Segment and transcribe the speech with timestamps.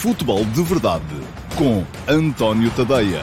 [0.00, 1.04] Futebol de Verdade
[1.56, 3.20] com António Tadeia.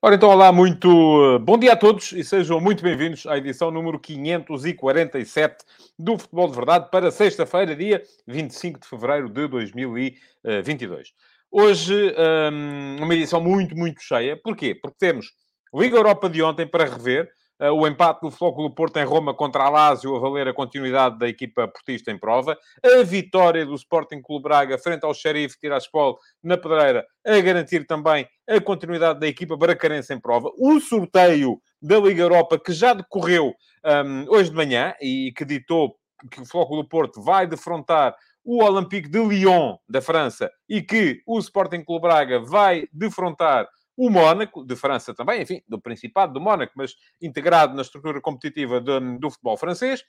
[0.00, 3.72] Ora, então, olá, muito eh, bom dia a todos e sejam muito bem-vindos à edição
[3.72, 5.64] número 547
[5.98, 11.12] do Futebol de Verdade para sexta-feira, dia 25 de fevereiro de 2022.
[11.50, 12.14] Hoje,
[12.50, 14.36] hum, uma edição muito, muito cheia.
[14.36, 14.72] Porquê?
[14.72, 15.41] Porque temos
[15.74, 17.30] Liga Europa de ontem para rever.
[17.60, 21.16] Uh, o empate do Flóculo Porto em Roma contra a Lazio a valer a continuidade
[21.16, 22.58] da equipa portista em prova.
[22.82, 28.26] A vitória do Sporting Clube Braga frente ao Sheriff Tiraspol na Pedreira a garantir também
[28.48, 30.50] a continuidade da equipa bracarense em prova.
[30.58, 33.54] O sorteio da Liga Europa que já decorreu
[33.84, 35.96] um, hoje de manhã e que ditou
[36.30, 41.38] que o Flóculo Porto vai defrontar o Olympique de Lyon, da França, e que o
[41.38, 46.72] Sporting Clube Braga vai defrontar o Mónaco, de França também, enfim, do Principado do Mónaco,
[46.76, 50.00] mas integrado na estrutura competitiva de, do futebol francês.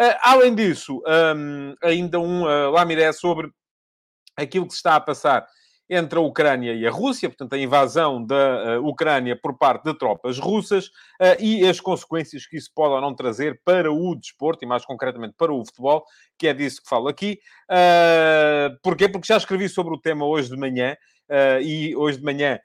[0.00, 1.02] Uh, além disso,
[1.36, 3.50] um, ainda um uh, lamiré sobre
[4.36, 5.46] aquilo que se está a passar
[5.94, 9.98] entre a Ucrânia e a Rússia, portanto, a invasão da uh, Ucrânia por parte de
[9.98, 14.64] tropas russas uh, e as consequências que isso pode ou não trazer para o desporto
[14.64, 16.04] e, mais concretamente, para o futebol,
[16.38, 17.38] que é disso que falo aqui.
[17.70, 19.08] Uh, porquê?
[19.08, 20.96] Porque já escrevi sobre o tema hoje de manhã
[21.62, 22.58] e hoje de manhã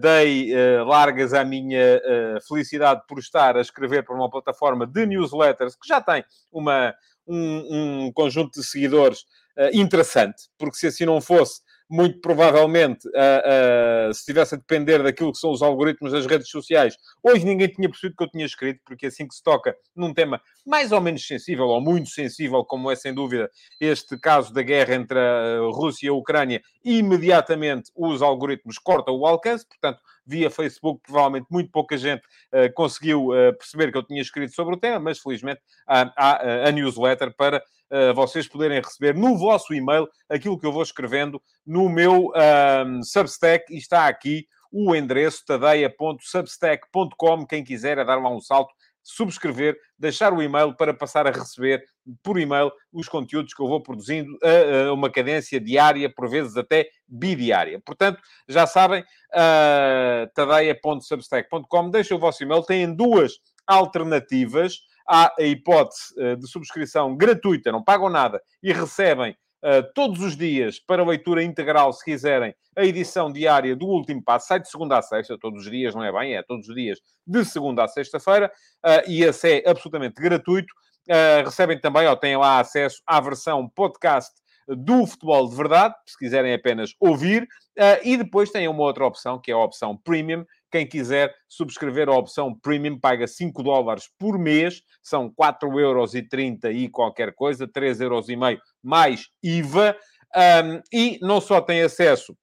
[0.00, 5.06] dei uh, largas à minha uh, felicidade por estar a escrever para uma plataforma de
[5.06, 6.94] newsletters que já tem uma,
[7.26, 9.24] um, um conjunto de seguidores
[9.74, 11.60] interessante, porque se assim não fosse,
[11.92, 16.48] muito provavelmente, uh, uh, se estivesse a depender daquilo que são os algoritmos das redes
[16.48, 20.14] sociais, hoje ninguém tinha percebido que eu tinha escrito, porque assim que se toca num
[20.14, 24.62] tema mais ou menos sensível, ou muito sensível, como é sem dúvida este caso da
[24.62, 30.50] guerra entre a Rússia e a Ucrânia, imediatamente os algoritmos cortam o alcance, portanto, via
[30.50, 32.22] Facebook, provavelmente muito pouca gente
[32.54, 36.68] uh, conseguiu uh, perceber que eu tinha escrito sobre o tema, mas felizmente há, há
[36.68, 37.62] a newsletter para
[38.14, 42.32] vocês poderem receber no vosso e-mail aquilo que eu vou escrevendo no meu
[42.86, 47.46] um, Substack e está aqui o endereço tadeia.substack.com.
[47.46, 51.84] Quem quiser é dar lá um salto, subscrever, deixar o e-mail para passar a receber
[52.22, 56.56] por e-mail os conteúdos que eu vou produzindo a, a uma cadência diária, por vezes
[56.56, 57.80] até bidiária.
[57.84, 63.34] Portanto, já sabem, uh, tadeia.substack.com, deixem o vosso e-mail, têm duas
[63.66, 64.78] alternativas.
[65.08, 70.36] Há a hipótese uh, de subscrição gratuita, não pagam nada e recebem Uh, todos os
[70.36, 74.98] dias para leitura integral, se quiserem, a edição diária do Último Passo, sai de segunda
[74.98, 76.34] a sexta, todos os dias, não é bem?
[76.34, 78.50] É todos os dias, de segunda a sexta-feira,
[78.84, 80.74] uh, e esse é absolutamente gratuito.
[81.44, 84.32] Recebem também, ou têm lá acesso à versão podcast
[84.66, 87.46] do futebol de verdade, se quiserem apenas ouvir,
[88.04, 92.16] e depois têm uma outra opção, que é a opção Premium, quem quiser subscrever a
[92.16, 98.26] opção Premium paga 5 dólares por mês, são 4,30 euros e qualquer coisa, 3,5 euros
[98.82, 99.94] mais IVA,
[100.34, 102.34] um, e não só tem acesso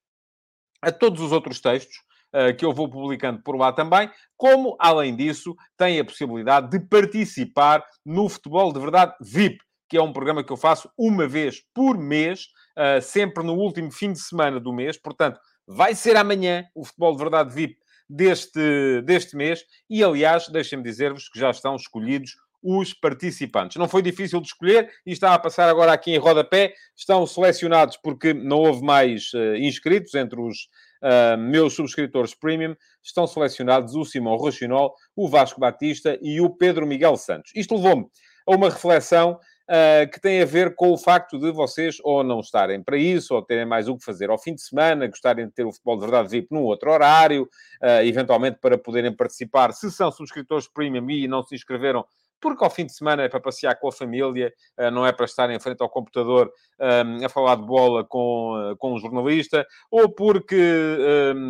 [0.79, 1.97] a todos os outros textos,
[2.33, 6.79] uh, que eu vou publicando por lá também, como, além disso, tem a possibilidade de
[6.79, 9.57] participar no Futebol de Verdade VIP,
[9.89, 12.45] que é um programa que eu faço uma vez por mês,
[12.77, 15.01] uh, sempre no último fim de semana do mês.
[15.01, 17.77] Portanto, vai ser amanhã o Futebol de Verdade VIP
[18.09, 19.63] deste, deste mês.
[19.89, 23.77] E, aliás, deixem-me dizer-vos que já estão escolhidos os participantes.
[23.77, 26.73] Não foi difícil de escolher e está a passar agora aqui em rodapé.
[26.95, 30.67] Estão selecionados porque não houve mais uh, inscritos entre os
[31.01, 32.75] uh, meus subscritores premium.
[33.01, 37.51] Estão selecionados o Simão Rochinol, o Vasco Batista e o Pedro Miguel Santos.
[37.55, 38.07] Isto levou-me
[38.45, 42.39] a uma reflexão uh, que tem a ver com o facto de vocês ou não
[42.39, 45.53] estarem para isso, ou terem mais o que fazer ao fim de semana, gostarem de
[45.53, 49.91] ter o futebol de verdade VIP num outro horário, uh, eventualmente para poderem participar, se
[49.91, 52.03] são subscritores premium e não se inscreveram
[52.41, 55.25] porque ao fim de semana é para passear com a família, ah, não é para
[55.25, 60.55] estar em frente ao computador a falar de bola com, com um jornalista, ou porque,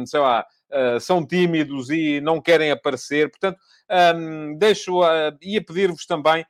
[0.08, 0.44] sei lá,
[1.00, 3.30] são tímidos e não querem aparecer.
[3.30, 3.60] Portanto,
[4.58, 5.02] deixo,
[5.44, 6.44] ia pedir-vos também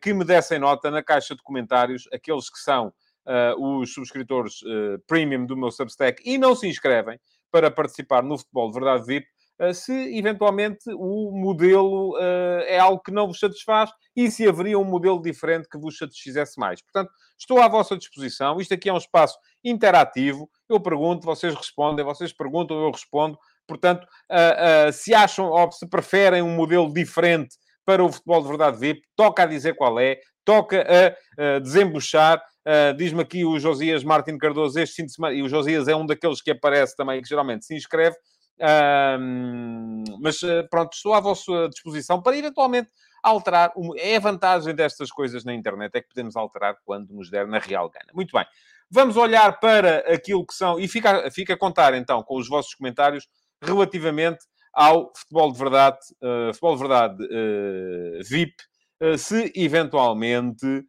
[0.00, 2.92] que me dessem nota na caixa de comentários, aqueles que são
[3.26, 7.18] uh, os subscritores uh, premium do meu Substack e não se inscrevem
[7.50, 9.26] para participar no Futebol de Verdade VIP,
[9.72, 12.18] se eventualmente o modelo
[12.66, 16.58] é algo que não vos satisfaz e se haveria um modelo diferente que vos satisfizesse
[16.58, 16.82] mais.
[16.82, 18.60] Portanto, estou à vossa disposição.
[18.60, 20.50] Isto aqui é um espaço interativo.
[20.68, 23.38] Eu pergunto, vocês respondem, vocês perguntam, eu respondo.
[23.66, 28.48] Portanto, uh, uh, se acham ou se preferem um modelo diferente para o futebol de
[28.48, 32.42] verdade VIP, toca a dizer qual é, toca a, a desembuchar.
[32.66, 35.94] Uh, Diz-me aqui o Josias Martin Cardoso este fim de semana, e o Josias é
[35.94, 38.16] um daqueles que aparece também, que geralmente se inscreve.
[38.60, 40.40] Um, mas
[40.70, 42.88] pronto, estou à vossa disposição para eventualmente
[43.22, 43.72] alterar.
[43.96, 47.58] É a vantagem destas coisas na internet, é que podemos alterar quando nos der na
[47.58, 48.12] real gana.
[48.14, 48.46] Muito bem.
[48.90, 52.74] Vamos olhar para aquilo que são, e fica, fica a contar então com os vossos
[52.74, 53.26] comentários
[53.62, 58.54] relativamente ao futebol de verdade, uh, futebol de verdade uh, VIP,
[59.02, 60.84] uh, se eventualmente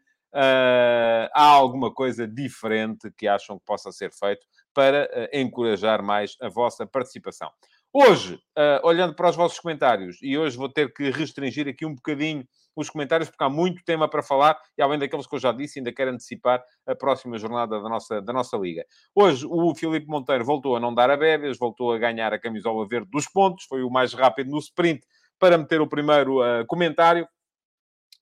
[1.34, 6.86] há alguma coisa diferente que acham que possa ser feito para encorajar mais a vossa
[6.86, 7.50] participação.
[7.94, 8.38] Hoje,
[8.84, 12.46] olhando para os vossos comentários, e hoje vou ter que restringir aqui um bocadinho
[12.76, 15.80] os comentários, porque há muito tema para falar, e além daqueles que eu já disse,
[15.80, 18.86] ainda quero antecipar a próxima jornada da nossa, da nossa Liga.
[19.14, 22.88] Hoje, o Filipe Monteiro voltou a não dar a bebes, voltou a ganhar a camisola
[22.88, 25.06] verde dos pontos, foi o mais rápido no sprint
[25.40, 27.28] para meter o primeiro uh, comentário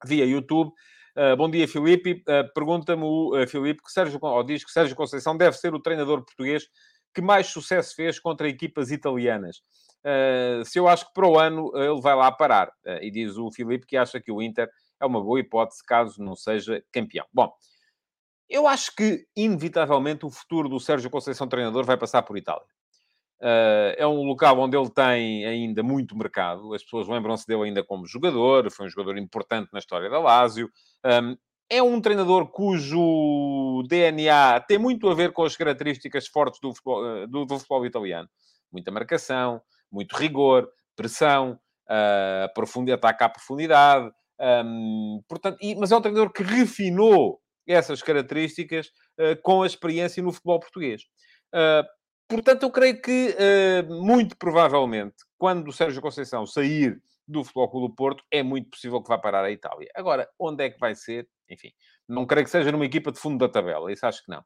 [0.06, 0.72] via YouTube.
[1.16, 2.24] Uh, bom dia, Filipe.
[2.28, 6.24] Uh, Pergunta-me o Filipe que Sérgio, ou diz que Sérgio Conceição deve ser o treinador
[6.24, 6.68] português
[7.14, 9.62] que mais sucesso fez contra equipas italianas.
[10.06, 12.68] Uh, se eu acho que para o ano uh, ele vai lá parar.
[12.86, 14.70] Uh, e diz o Filipe que acha que o Inter
[15.00, 17.26] é uma boa hipótese caso não seja campeão.
[17.34, 17.52] Bom,
[18.50, 22.68] eu acho que, inevitavelmente, o futuro do Sérgio Conceição treinador vai passar por Itália.
[23.98, 26.74] é um local onde ele tem ainda muito mercado.
[26.74, 28.70] As pessoas lembram-se dele ainda como jogador.
[28.70, 30.70] Foi um jogador importante na história da Lazio.
[31.06, 31.36] Um,
[31.70, 37.28] é um treinador cujo DNA tem muito a ver com as características fortes do futebol,
[37.28, 38.30] do, do futebol italiano.
[38.74, 39.62] Muita marcação,
[39.92, 41.60] muito rigor, pressão,
[41.90, 44.12] uh, ataque à profundidade.
[44.40, 48.88] Um, portanto, e, mas é um treinador que refinou essas características
[49.20, 51.04] uh, com a experiência no futebol português.
[51.54, 51.88] Uh,
[52.28, 57.88] portanto, eu creio que, uh, muito provavelmente, quando o Sérgio Conceição sair do Futebol Clube
[57.90, 59.90] do Porto, é muito possível que vá parar a Itália.
[59.96, 61.28] Agora, onde é que vai ser?
[61.50, 61.72] Enfim,
[62.08, 64.44] não creio que seja numa equipa de fundo da tabela, isso acho que não.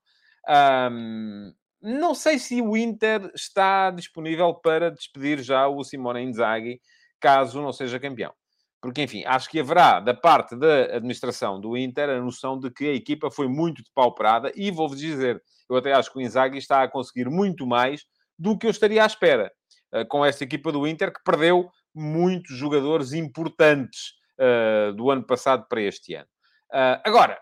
[0.92, 6.82] Um, não sei se o Inter está disponível para despedir já o Simone Inzaghi,
[7.20, 8.34] caso não seja campeão.
[8.82, 12.86] Porque, enfim, acho que haverá, da parte da administração do Inter, a noção de que
[12.86, 16.84] a equipa foi muito depauperada e vou-vos dizer, eu até acho que o Inzaghi está
[16.84, 18.06] a conseguir muito mais
[18.38, 19.52] do que eu estaria à espera
[19.94, 25.66] uh, com esta equipa do Inter, que perdeu muitos jogadores importantes uh, do ano passado
[25.68, 26.28] para este ano.
[26.72, 27.40] Uh, agora,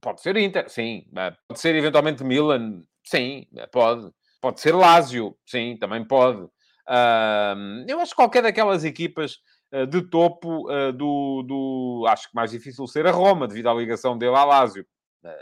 [0.00, 1.04] pode ser Inter, sim.
[1.46, 4.10] pode ser eventualmente Milan, Sim, pode.
[4.40, 6.42] Pode ser Lásio, sim, também pode.
[6.88, 9.38] Uh, eu acho que qualquer daquelas equipas
[9.72, 12.04] uh, de topo uh, do, do...
[12.08, 14.84] Acho que mais difícil ser a Roma, devido à ligação dele à Lásio.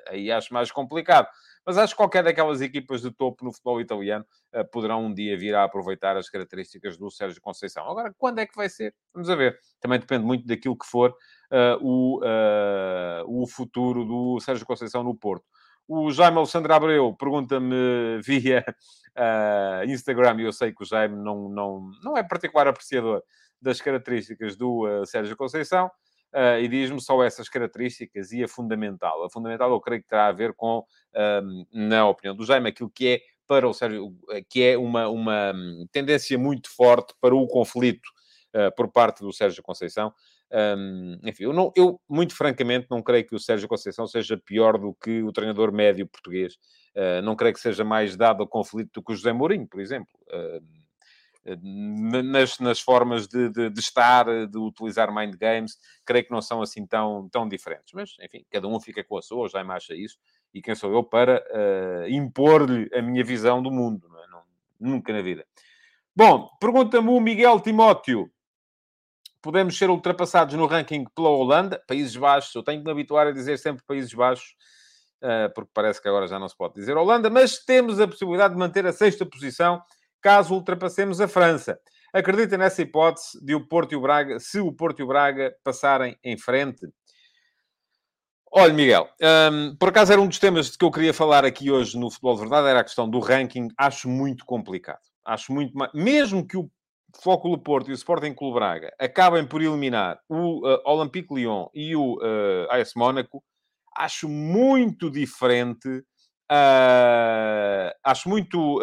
[0.09, 1.27] aí acho mais complicado.
[1.65, 4.25] Mas acho que qualquer daquelas equipas de topo no futebol italiano
[4.73, 7.89] poderão um dia vir a aproveitar as características do Sérgio Conceição.
[7.89, 8.95] Agora, quando é que vai ser?
[9.13, 9.59] Vamos a ver.
[9.79, 11.15] Também depende muito daquilo que for
[11.83, 12.19] o,
[13.27, 15.45] o futuro do Sérgio Conceição no Porto.
[15.93, 17.75] O Jaime Alexandre Abreu pergunta-me
[18.23, 18.65] via
[19.19, 23.25] uh, Instagram, e eu sei que o Jaime não, não, não é particular apreciador
[23.61, 25.91] das características do uh, Sérgio Conceição,
[26.33, 29.25] uh, e diz-me só essas características e a fundamental.
[29.25, 30.85] A fundamental eu creio que terá a ver com,
[31.73, 34.15] na opinião do Jaime, aquilo que é para o Sérgio,
[34.49, 35.53] que é uma, uma
[35.91, 38.09] tendência muito forte para o conflito
[38.77, 40.15] por parte do Sérgio Conceição,
[40.53, 44.79] um, enfim, eu, não, eu, muito francamente, não creio que o Sérgio Conceição seja pior
[44.79, 46.55] do que o treinador médio português.
[46.95, 49.81] Uh, não creio que seja mais dado ao conflito do que o José Mourinho, por
[49.81, 50.13] exemplo.
[50.29, 50.81] Uh,
[52.23, 56.61] nas, nas formas de, de, de, estar, de utilizar mind games, creio que não são
[56.61, 57.93] assim tão, tão diferentes.
[57.95, 60.19] Mas, enfim, cada um fica com a sua, já me acha isso.
[60.53, 64.09] E quem sou eu para uh, impor-lhe a minha visão do mundo?
[64.09, 64.27] Não é?
[64.27, 64.43] não,
[64.79, 65.47] nunca na vida.
[66.15, 68.31] Bom, pergunta-me o Miguel Timóteo
[69.43, 72.55] podemos ser ultrapassados no ranking pela Holanda, Países Baixos.
[72.55, 74.55] Eu tenho que me habituar a dizer sempre Países Baixos,
[75.23, 78.55] uh, porque parece que agora já não se pode dizer Holanda, mas temos a possibilidade
[78.55, 79.83] de manter a sexta posição
[80.21, 81.79] caso ultrapassemos a França.
[82.13, 85.55] Acredita nessa hipótese de o Porto e o Braga, se o Porto e o Braga
[85.63, 86.87] passarem em frente?
[88.53, 89.09] Olha, Miguel,
[89.53, 92.35] um, por acaso era um dos temas que eu queria falar aqui hoje no Futebol
[92.35, 93.69] de Verdade, era a questão do ranking.
[93.79, 94.99] Acho muito complicado.
[95.25, 95.73] Acho muito.
[95.95, 96.69] Mesmo que o
[97.23, 101.95] Flóculo Porto e o Sporting Clube Braga acabem por eliminar o uh, Olympique Lyon e
[101.97, 103.43] o uh, AS Mónaco,
[103.97, 106.05] acho muito diferente.
[106.53, 108.81] Uh, acho muito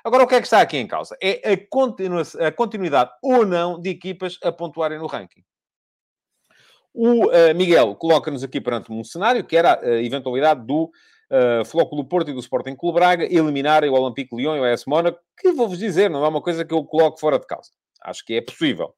[0.03, 1.15] Agora, o que é que está aqui em causa?
[1.21, 5.43] É a, continu a continuidade ou não de equipas a pontuarem no ranking.
[6.97, 12.05] O uh, Miguel coloca-nos aqui perante um cenário que era a eventualidade do uh, Flóculo
[12.05, 15.51] Porto e do Sporting Clube Braga eliminarem o Olympique Lyon e o AS Mónaco, que
[15.51, 17.69] vou-vos dizer, não é uma coisa que eu coloco fora de causa.
[18.01, 18.95] Acho que é possível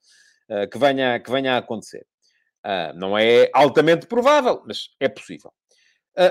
[0.47, 2.05] uh, que, venha, que venha a acontecer.
[2.63, 5.51] Uh, não é altamente provável, mas é possível.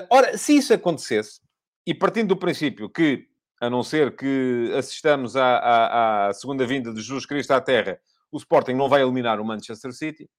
[0.09, 1.41] ora, se isso acontecesse,
[1.85, 3.27] e partindo do princípio que,
[3.61, 7.99] a não ser que assistamos à, à, à segunda vinda de Jesus Cristo à Terra,
[8.31, 10.31] o Sporting não vai eliminar o Manchester City,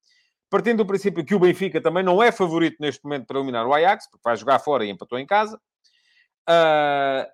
[0.49, 3.73] partindo do princípio que o Benfica também não é favorito neste momento para eliminar o
[3.73, 5.59] Ajax, porque vai jogar fora e empatou em casa.
[6.49, 7.27] Uh,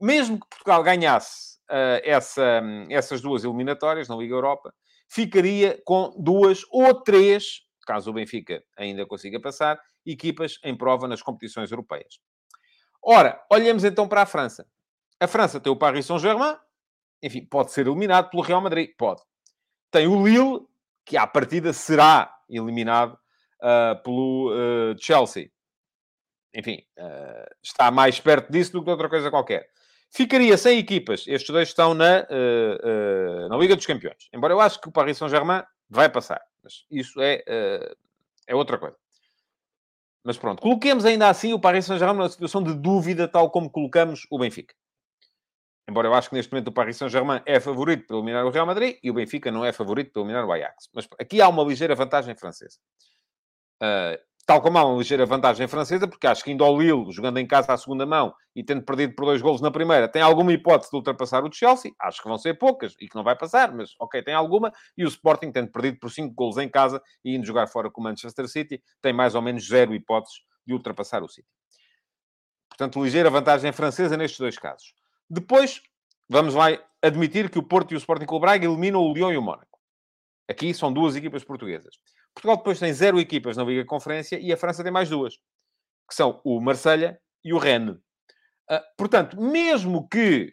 [0.00, 4.74] mesmo que Portugal ganhasse uh, essa, essas duas eliminatórias na Liga Europa,
[5.08, 11.22] ficaria com duas ou três, caso o Benfica ainda consiga passar, equipas em prova nas
[11.22, 12.18] competições europeias.
[13.02, 14.66] Ora, olhemos então para a França.
[15.20, 16.56] A França tem o Paris Saint-Germain,
[17.22, 19.22] enfim, pode ser eliminado pelo Real Madrid, pode.
[19.90, 20.66] Tem o Lille,
[21.04, 23.18] que à partida será eliminado
[23.62, 25.50] uh, pelo uh, Chelsea.
[26.54, 29.68] Enfim, uh, está mais perto disso do que outra coisa qualquer.
[30.10, 31.26] Ficaria sem equipas.
[31.26, 32.26] Estes dois estão na,
[33.48, 34.28] na Liga dos Campeões.
[34.30, 36.38] Embora eu acho que o Paris Saint-Germain vai passar.
[36.62, 37.42] Mas isso é,
[38.46, 38.94] é outra coisa.
[40.22, 44.26] Mas pronto, coloquemos ainda assim o Paris Saint-Germain numa situação de dúvida, tal como colocamos
[44.30, 44.74] o Benfica.
[45.88, 48.66] Embora eu acho que neste momento o Paris Saint-Germain é favorito para eliminar o Real
[48.66, 50.88] Madrid e o Benfica não é favorito para eliminar o Ajax.
[50.94, 52.78] Mas aqui há uma ligeira vantagem francesa.
[53.82, 57.38] Uh, tal como há uma ligeira vantagem francesa, porque acho que indo ao Lille, jogando
[57.38, 60.52] em casa à segunda mão e tendo perdido por dois golos na primeira, tem alguma
[60.52, 61.92] hipótese de ultrapassar o Chelsea.
[62.00, 64.72] Acho que vão ser poucas e que não vai passar, mas ok, tem alguma.
[64.96, 68.00] E o Sporting, tendo perdido por cinco golos em casa e indo jogar fora com
[68.00, 71.48] o Manchester City, tem mais ou menos zero hipóteses de ultrapassar o City.
[72.68, 74.94] Portanto, ligeira vantagem francesa nestes dois casos.
[75.34, 75.80] Depois,
[76.28, 79.38] vamos lá admitir que o Porto e o Sporting Clube Braga eliminam o Lyon e
[79.38, 79.80] o Mónaco.
[80.46, 81.94] Aqui são duas equipas portuguesas.
[82.34, 85.38] Portugal depois tem zero equipas na Liga Conferência e a França tem mais duas,
[86.06, 87.96] que são o Marselha e o Rennes.
[88.70, 90.52] Uh, portanto, mesmo que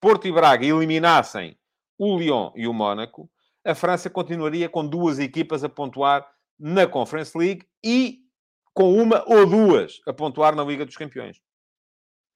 [0.00, 1.58] Porto e Braga eliminassem
[1.98, 3.28] o Lyon e o Mónaco,
[3.64, 6.24] a França continuaria com duas equipas a pontuar
[6.56, 8.20] na Conference League e
[8.72, 11.41] com uma ou duas a pontuar na Liga dos Campeões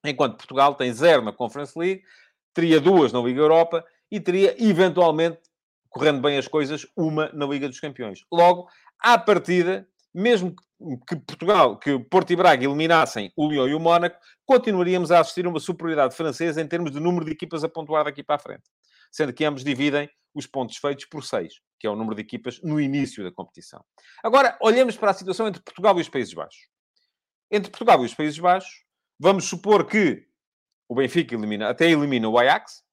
[0.05, 2.03] enquanto Portugal tem zero na Conference League,
[2.55, 5.41] teria duas na Liga Europa e teria, eventualmente,
[5.89, 8.25] correndo bem as coisas, uma na Liga dos Campeões.
[8.33, 10.55] Logo, à partida, mesmo
[11.09, 15.47] que Portugal, que Porto e Braga eliminassem o Lyon e o Mónaco, continuaríamos a assistir
[15.47, 18.39] a uma superioridade francesa em termos de número de equipas a pontuar daqui para a
[18.39, 18.65] frente.
[19.11, 22.61] Sendo que ambos dividem os pontos feitos por seis, que é o número de equipas
[22.63, 23.83] no início da competição.
[24.23, 26.69] Agora, olhemos para a situação entre Portugal e os Países Baixos.
[27.51, 28.86] Entre Portugal e os Países Baixos,
[29.19, 30.27] Vamos supor que
[30.89, 32.85] o Benfica elimina, até elimina o Ajax,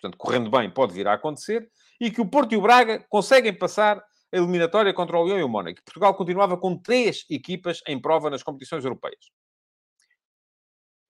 [0.00, 1.70] portanto, correndo bem, pode vir a acontecer,
[2.00, 5.42] e que o Porto e o Braga conseguem passar a eliminatória contra o Lyon e
[5.42, 5.82] o Mónaco.
[5.84, 9.30] Portugal continuava com três equipas em prova nas competições europeias.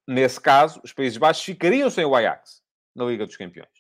[0.07, 2.63] Nesse caso, os Países Baixos ficariam sem o Ajax
[2.95, 3.71] na Liga dos Campeões.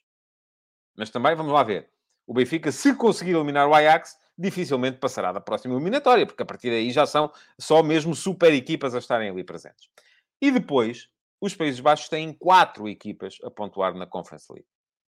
[0.96, 1.90] Mas também, vamos lá ver,
[2.26, 6.70] o Benfica, se conseguir eliminar o Ajax, dificilmente passará da próxima eliminatória, porque a partir
[6.70, 9.88] daí já são só mesmo super equipas a estarem ali presentes.
[10.42, 11.08] E depois,
[11.40, 14.66] os Países Baixos têm quatro equipas a pontuar na Conference League.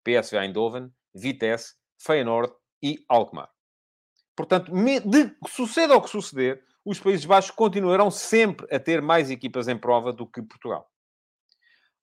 [0.03, 3.51] PSV Eindhoven, Vitesse, Feyenoord e Alkmaar.
[4.35, 9.67] Portanto, de suceda o que suceder, os Países Baixos continuarão sempre a ter mais equipas
[9.67, 10.89] em prova do que Portugal.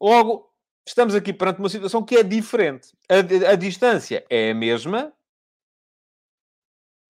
[0.00, 0.48] Logo,
[0.86, 2.96] estamos aqui perante uma situação que é diferente.
[3.08, 5.12] A, a distância é a mesma,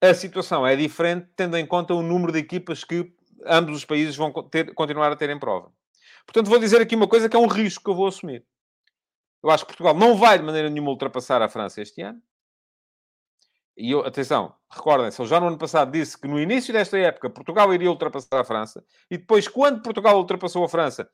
[0.01, 4.17] a situação é diferente, tendo em conta o número de equipas que ambos os países
[4.17, 5.76] vão ter, continuar a ter em prova.
[6.27, 8.45] Portanto, vou dizer aqui uma coisa que é um risco que eu vou assumir.
[9.43, 12.21] Eu acho que Portugal não vai de maneira nenhuma ultrapassar a França este ano.
[13.77, 17.29] E eu, atenção, recordem-se, ele já no ano passado disse que no início desta época
[17.29, 21.09] Portugal iria ultrapassar a França e depois, quando Portugal ultrapassou a França,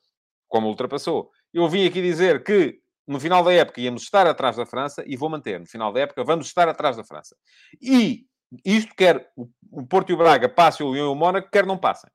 [0.48, 4.64] como ultrapassou, eu vim aqui dizer que no final da época íamos estar atrás da
[4.64, 5.58] França e vou manter.
[5.58, 7.36] No final da época vamos estar atrás da França.
[7.80, 8.26] E
[8.64, 9.30] isto quer
[9.70, 12.10] o Porto e o Braga passem o Lyon e o Mónaco, quer não passem.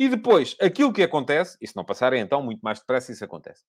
[0.00, 3.62] E depois, aquilo que acontece, e se não passarem então muito mais depressa, isso acontece.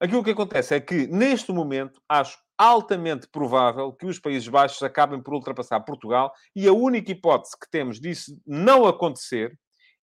[0.00, 5.22] Aquilo que acontece é que, neste momento, acho altamente provável que os Países Baixos acabem
[5.22, 9.54] por ultrapassar Portugal e a única hipótese que temos disso não acontecer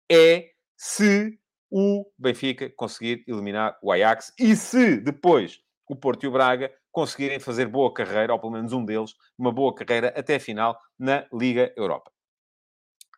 [0.09, 1.37] é se
[1.69, 7.41] o Benfica conseguir eliminar o Ajax e se depois o Porto e o Braga conseguirem
[7.41, 11.27] fazer boa carreira, ou pelo menos um deles, uma boa carreira até a final na
[11.33, 12.09] Liga Europa.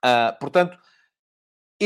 [0.03, 0.75] Uh, portanto,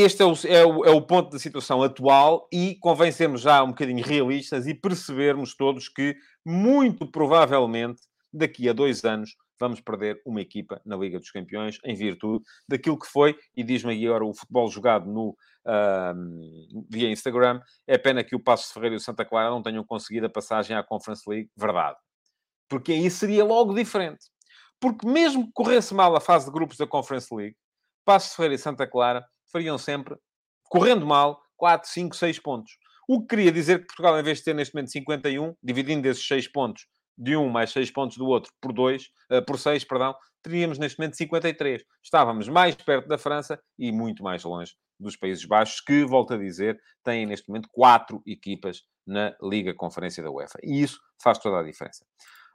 [0.00, 3.62] este é o, é, o, é o, ponto da situação atual e convém sermos já
[3.62, 8.02] um bocadinho realistas e percebermos todos que, muito provavelmente,
[8.32, 12.98] daqui a dois anos, vamos perder uma equipa na Liga dos Campeões em virtude daquilo
[12.98, 18.36] que foi, e diz-me agora o futebol jogado no, uh, via Instagram, é pena que
[18.36, 21.28] o Passo de Ferreira e o Santa Clara não tenham conseguido a passagem à Conference
[21.28, 21.96] League, verdade.
[22.68, 24.26] Porque aí seria logo diferente.
[24.80, 27.56] Porque mesmo que corresse mal a fase de grupos da Conference League,
[28.04, 30.16] Passo de Ferreira e Santa Clara fariam sempre,
[30.64, 32.72] correndo mal, 4, 5, 6 pontos.
[33.08, 36.26] O que queria dizer que Portugal, em vez de ter neste momento 51, dividindo esses
[36.26, 36.86] 6 pontos
[37.16, 40.78] de um mais 6 pontos do outro por 2, uh, eh, por 6, perdão, teríamos
[40.78, 41.82] neste momento 53.
[42.02, 46.36] Estávamos mais perto da França e muito mais longe dos Países Baixos, que, volto a
[46.36, 50.58] dizer, têm neste momento quatro equipas na Liga Conferência da UEFA.
[50.62, 52.04] E isso faz toda a diferença.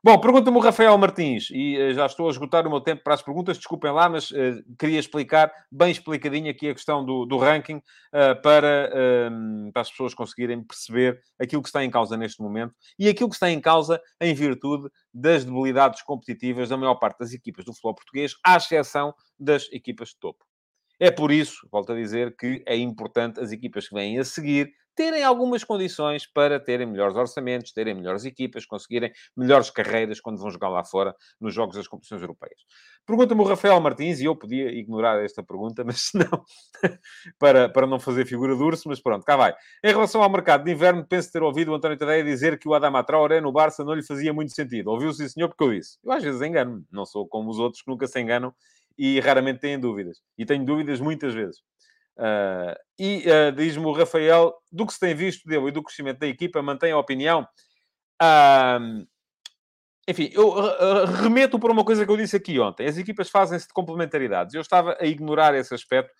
[0.05, 3.13] Bom, pergunta-me o Rafael Martins, e uh, já estou a esgotar o meu tempo para
[3.13, 7.37] as perguntas, desculpem lá, mas uh, queria explicar, bem explicadinho aqui a questão do, do
[7.37, 12.41] ranking, uh, para, ehm, para as pessoas conseguirem perceber aquilo que está em causa neste
[12.41, 17.19] momento e aquilo que está em causa em virtude das debilidades competitivas da maior parte
[17.19, 20.43] das equipas do futebol português, à exceção das equipas de topo.
[20.99, 24.69] É por isso, volto a dizer, que é importante as equipas que vêm a seguir
[24.95, 30.49] terem algumas condições para terem melhores orçamentos, terem melhores equipas, conseguirem melhores carreiras quando vão
[30.49, 32.59] jogar lá fora nos jogos das competições europeias.
[33.05, 36.43] Pergunta-me o Rafael Martins, e eu podia ignorar esta pergunta, mas não,
[37.37, 39.53] para, para não fazer figura de urso, mas pronto, cá vai.
[39.83, 42.73] Em relação ao mercado de inverno, penso ter ouvido o António Tadeia dizer que o
[42.73, 44.89] Adama Traoré no Barça não lhe fazia muito sentido.
[44.89, 45.97] Ouviu-se, senhor, porque eu disse.
[46.03, 48.53] Eu às vezes engano-me, não sou como os outros que nunca se enganam
[48.97, 50.21] e raramente têm dúvidas.
[50.37, 51.61] E tenho dúvidas muitas vezes.
[52.17, 56.19] Uh, e uh, diz-me o Rafael, do que se tem visto dele e do crescimento
[56.19, 57.47] da equipa, mantém a opinião.
[58.21, 59.05] Uh,
[60.07, 62.85] enfim, eu remeto para uma coisa que eu disse aqui ontem.
[62.85, 64.53] As equipas fazem-se de complementaridades.
[64.53, 66.13] Eu estava a ignorar esse aspecto.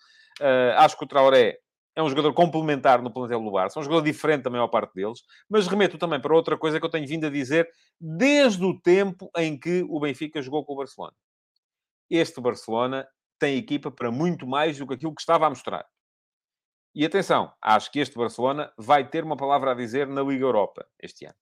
[0.78, 1.58] acho que o Traoré
[1.94, 5.20] é um jogador complementar no plantel do Barça, um jogador diferente da maior parte deles,
[5.48, 7.68] mas remeto também para outra coisa que eu tenho vindo a dizer
[8.00, 11.14] desde o tempo em que o Benfica jogou com o Barcelona.
[12.10, 13.06] Este Barcelona
[13.44, 15.84] tem equipa para muito mais do que aquilo que estava a mostrar.
[16.94, 20.86] E atenção, acho que este Barcelona vai ter uma palavra a dizer na Liga Europa
[20.98, 21.34] este ano.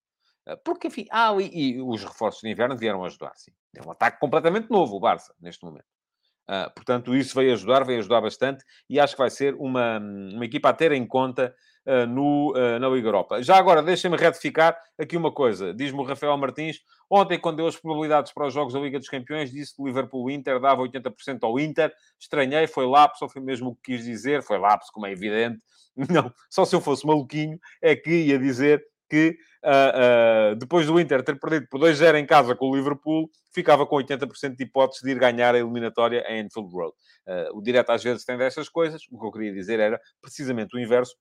[0.44, 3.52] Ah, porque, enfim, ah, e, e os reforços de inverno vieram ajudar, sim.
[3.76, 5.86] É um ataque completamente novo, o Barça, neste momento.
[6.50, 10.44] Uh, portanto, isso veio ajudar, veio ajudar bastante e acho que vai ser uma, uma
[10.44, 11.54] equipa a ter em conta
[11.86, 13.42] uh, no, uh, na Liga Europa.
[13.42, 15.72] Já agora, deixem-me retificar aqui uma coisa.
[15.72, 19.08] Diz-me o Rafael Martins, ontem, quando deu as probabilidades para os jogos da Liga dos
[19.08, 21.92] Campeões, disse que o Liverpool-Inter dava 80% ao Inter.
[22.20, 24.42] Estranhei, foi lápis, ou foi mesmo o que quis dizer.
[24.42, 25.60] Foi lápis, como é evidente.
[26.08, 30.98] Não, só se eu fosse maluquinho é que ia dizer que uh, uh, depois do
[30.98, 35.02] Inter ter perdido por 2-0 em casa com o Liverpool, ficava com 80% de hipóteses
[35.02, 36.94] de ir ganhar a eliminatória em Anfield Road.
[37.26, 40.74] Uh, o direto às vezes tem destas coisas, o que eu queria dizer era precisamente
[40.74, 41.14] o inverso,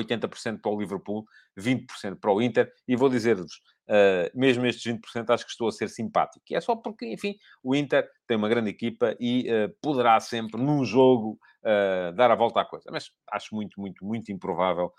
[0.00, 1.24] 80% para o Liverpool,
[1.58, 5.72] 20% para o Inter, e vou dizer-vos, uh, mesmo estes 20% acho que estou a
[5.72, 6.44] ser simpático.
[6.50, 10.60] E é só porque, enfim, o Inter tem uma grande equipa e uh, poderá sempre,
[10.60, 12.86] num jogo, uh, dar a volta à coisa.
[12.90, 14.92] Mas acho muito, muito, muito improvável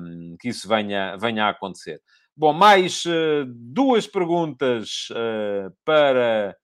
[0.00, 2.00] um, que isso venha, venha a acontecer.
[2.36, 3.04] Bom, mais
[3.46, 5.06] duas perguntas
[5.84, 6.56] para...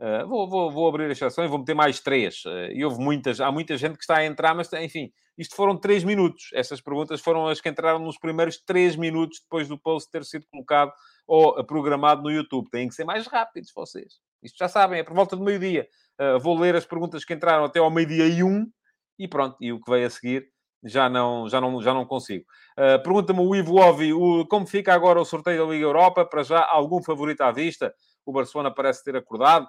[0.00, 2.42] Uh, vou, vou, vou abrir a exceção e vou meter mais três.
[2.46, 5.76] Uh, e houve muitas, há muita gente que está a entrar, mas enfim, isto foram
[5.76, 6.48] três minutos.
[6.54, 10.46] Essas perguntas foram as que entraram nos primeiros três minutos depois do post ter sido
[10.50, 10.90] colocado
[11.26, 12.70] ou programado no YouTube.
[12.70, 14.20] Têm que ser mais rápidos vocês.
[14.42, 15.86] Isto já sabem, é por volta do meio-dia.
[16.18, 18.66] Uh, vou ler as perguntas que entraram até ao meio-dia e um
[19.18, 19.56] e pronto.
[19.60, 20.48] E o que veio a seguir
[20.82, 22.44] já não, já não, já não consigo.
[22.72, 26.24] Uh, Pergunta-me o Ivo Ovi, o, como fica agora o sorteio da Liga Europa?
[26.24, 27.94] Para já, algum favorito à vista?
[28.24, 29.68] O Barcelona parece ter acordado.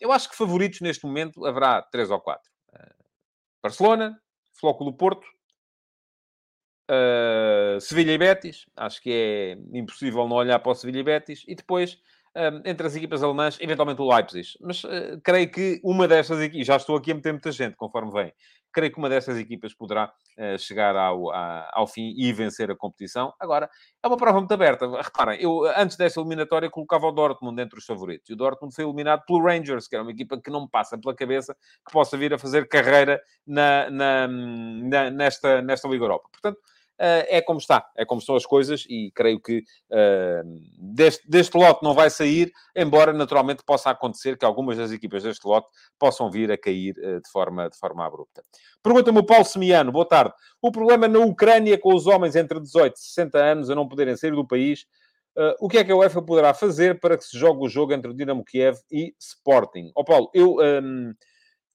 [0.00, 2.50] Eu acho que favoritos neste momento haverá três ou quatro.
[2.72, 3.04] Uh,
[3.62, 4.20] Barcelona,
[4.54, 5.26] Flóculo Porto,
[6.90, 8.66] uh, Sevilha e Betis.
[8.74, 11.44] Acho que é impossível não olhar para o Sevilha e Betis.
[11.46, 11.98] E depois
[12.64, 14.48] entre as equipas alemãs, eventualmente o Leipzig.
[14.60, 18.12] Mas uh, creio que uma destas equipas, já estou aqui a meter muita gente, conforme
[18.12, 18.32] vem,
[18.72, 22.76] creio que uma destas equipas poderá uh, chegar ao, a, ao fim e vencer a
[22.76, 23.32] competição.
[23.40, 23.68] Agora,
[24.02, 24.86] é uma prova muito aberta.
[25.02, 28.30] Reparem, eu antes desta eliminatória colocava o Dortmund entre os favoritos.
[28.30, 30.98] E o Dortmund foi eliminado pelo Rangers, que era uma equipa que não me passa
[30.98, 31.54] pela cabeça
[31.86, 36.28] que possa vir a fazer carreira na, na, na nesta, nesta Liga Europa.
[36.30, 36.60] Portanto,
[37.00, 41.82] é como está, é como estão as coisas e creio que uh, deste, deste lote
[41.82, 46.52] não vai sair, embora naturalmente possa acontecer que algumas das equipas deste lote possam vir
[46.52, 48.42] a cair uh, de, forma, de forma abrupta.
[48.82, 50.34] Pergunta-me o Paulo Semiano, boa tarde.
[50.60, 54.16] O problema na Ucrânia com os homens entre 18 e 60 anos a não poderem
[54.16, 54.86] sair do país
[55.36, 57.92] Uh, o que é que a UEFA poderá fazer para que se jogue o jogo
[57.92, 59.92] entre o Dinamo Kiev e Sporting?
[59.94, 61.14] Ó oh, Paulo, eu um,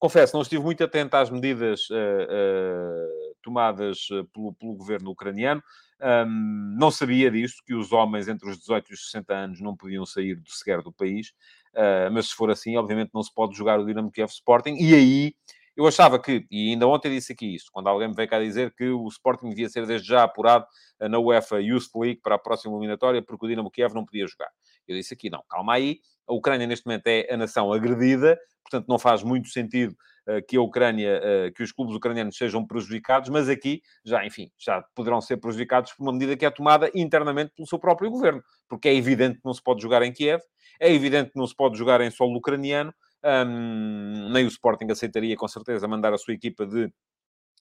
[0.06, 5.60] confesso, não estive muito atento às medidas uh, uh, tomadas pelo, pelo, governo ucraniano.
[6.00, 9.76] Um, não sabia disso, que os homens entre os 18 e os 60 anos não
[9.76, 11.30] podiam sair do sequer do país.
[11.74, 14.76] Uh, mas se for assim, obviamente não se pode jogar o Dinamo Kiev Sporting.
[14.76, 15.34] E aí,
[15.76, 18.72] eu achava que, e ainda ontem disse aqui isso, quando alguém me veio cá dizer
[18.76, 20.66] que o Sporting devia ser desde já apurado
[21.00, 24.50] na UEFA Youth League para a próxima eliminatória, porque o Dinamo Kiev não podia jogar.
[24.86, 28.88] Eu disse aqui, não, calma aí, a Ucrânia neste momento é a nação agredida, portanto
[28.88, 29.96] não faz muito sentido
[30.28, 34.50] uh, que a Ucrânia, uh, que os clubes ucranianos sejam prejudicados, mas aqui já, enfim,
[34.58, 38.42] já poderão ser prejudicados por uma medida que é tomada internamente pelo seu próprio governo,
[38.68, 40.42] porque é evidente que não se pode jogar em Kiev,
[40.80, 42.92] é evidente que não se pode jogar em solo ucraniano,
[43.24, 46.92] um, nem o Sporting aceitaria com certeza mandar a sua equipa de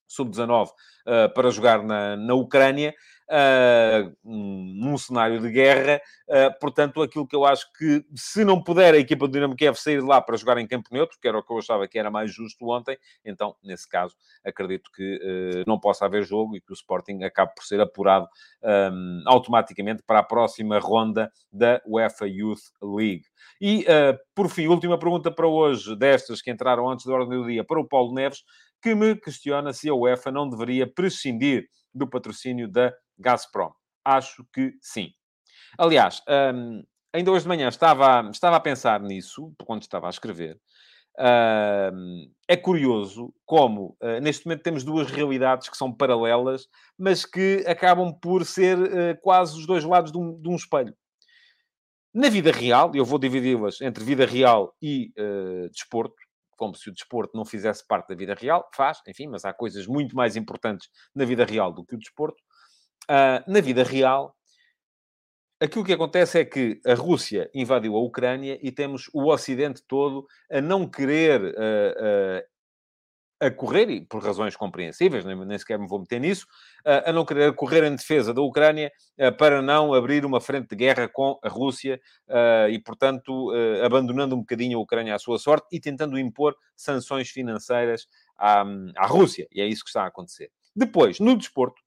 [0.07, 2.93] sub-19 uh, para jogar na, na Ucrânia,
[4.23, 6.01] num cenário de guerra.
[6.27, 9.75] Uh, portanto, aquilo que eu acho que, se não puder a equipa do Dinamo Kiev
[9.75, 11.97] sair de lá para jogar em campo neutro, que era o que eu achava que
[11.97, 16.61] era mais justo ontem, então, nesse caso, acredito que uh, não possa haver jogo e
[16.61, 18.27] que o Sporting acabe por ser apurado
[18.63, 23.23] um, automaticamente para a próxima ronda da UEFA Youth League.
[23.61, 23.85] E,
[24.33, 27.79] por fim, última pergunta para hoje, destas que entraram antes da ordem do dia, para
[27.79, 28.43] o Paulo Neves,
[28.81, 33.71] que me questiona se a UEFA não deveria prescindir do patrocínio da Gazprom.
[34.03, 35.11] Acho que sim.
[35.77, 36.21] Aliás,
[36.53, 40.59] um, ainda hoje de manhã estava, estava a pensar nisso, quando estava a escrever.
[41.17, 47.63] Uh, é curioso como, uh, neste momento, temos duas realidades que são paralelas, mas que
[47.67, 50.93] acabam por ser uh, quase os dois lados de um, de um, espelho.
[52.13, 56.15] Na vida real, eu vou dividi-las entre vida real e uh, desporto,
[56.57, 59.87] como se o desporto não fizesse parte da vida real, faz, enfim, mas há coisas
[59.87, 62.41] muito mais importantes na vida real do que o desporto.
[63.09, 64.35] Uh, na vida real,
[65.61, 70.25] aquilo que acontece é que a Rússia invadiu a Ucrânia e temos o Ocidente todo
[70.51, 72.55] a não querer uh, uh,
[73.39, 76.47] a correr, e por razões compreensíveis, nem, nem sequer me vou meter nisso,
[76.85, 78.89] a não querer correr em defesa da Ucrânia
[79.37, 81.99] para não abrir uma frente de guerra com a Rússia
[82.71, 83.51] e, portanto,
[83.83, 88.63] abandonando um bocadinho a Ucrânia à sua sorte e tentando impor sanções financeiras à,
[88.95, 89.45] à Rússia.
[89.51, 90.49] E é isso que está a acontecer.
[90.73, 91.81] Depois, no desporto,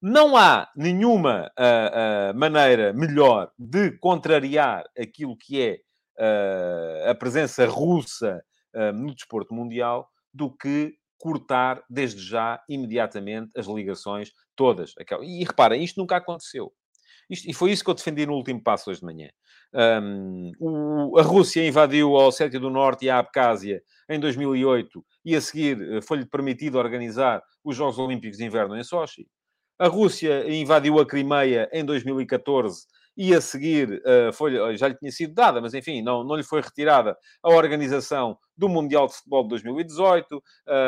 [0.00, 5.78] não há nenhuma uh, uh, maneira melhor de contrariar aquilo que é
[6.18, 8.42] uh, a presença russa
[8.94, 14.92] no desporto mundial do que cortar desde já, imediatamente, as ligações todas.
[15.22, 16.70] E reparem, isto nunca aconteceu.
[17.28, 19.28] Isto, e foi isso que eu defendi no último passo hoje de manhã.
[19.74, 25.34] Um, o, a Rússia invadiu a Ossétia do Norte e a Abcásia em 2008 e
[25.34, 29.26] a seguir eh, foi-lhe permitido organizar os Jogos Olímpicos de Inverno em Sochi.
[29.78, 32.86] A Rússia invadiu a Crimeia em 2014
[33.16, 36.42] e a seguir uh, foi, já lhe tinha sido dada, mas enfim, não, não lhe
[36.42, 40.42] foi retirada a organização do Mundial de Futebol de 2018,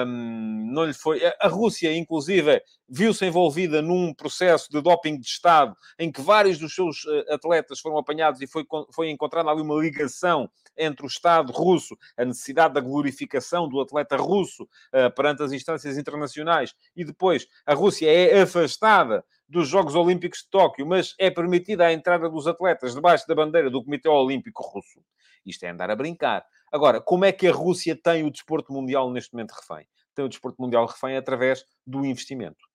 [0.06, 1.20] um, não lhe foi...
[1.40, 6.74] A Rússia, inclusive, viu-se envolvida num processo de doping de Estado, em que vários dos
[6.74, 11.52] seus uh, atletas foram apanhados e foi, foi encontrada ali uma ligação entre o Estado
[11.52, 17.46] russo, a necessidade da glorificação do atleta russo uh, perante as instâncias internacionais, e depois
[17.66, 22.46] a Rússia é afastada dos Jogos Olímpicos de Tóquio, mas é permitida a entrada dos
[22.46, 25.00] atletas debaixo da bandeira do Comitê Olímpico Russo.
[25.44, 26.44] Isto é andar a brincar.
[26.70, 29.86] Agora, como é que a Rússia tem o desporto mundial neste momento refém?
[30.14, 32.67] Tem o desporto mundial refém através do investimento.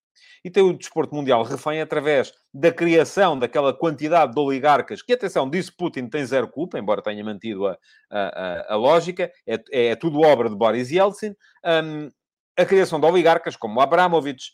[0.43, 5.49] E tem o desporto mundial refém através da criação daquela quantidade de oligarcas, que, atenção,
[5.49, 7.77] disse Putin, tem zero culpa, embora tenha mantido a,
[8.09, 11.35] a, a lógica, é, é, tudo obra de Boris Yeltsin.
[11.65, 12.09] Um,
[12.55, 14.51] a criação de oligarcas como Abramovich,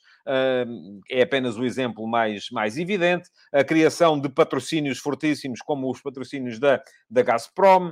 [1.09, 3.29] é apenas o exemplo mais, mais evidente.
[3.51, 7.91] A criação de patrocínios fortíssimos, como os patrocínios da, da Gazprom,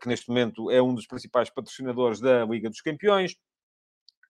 [0.00, 3.36] que neste momento é um dos principais patrocinadores da Liga dos Campeões.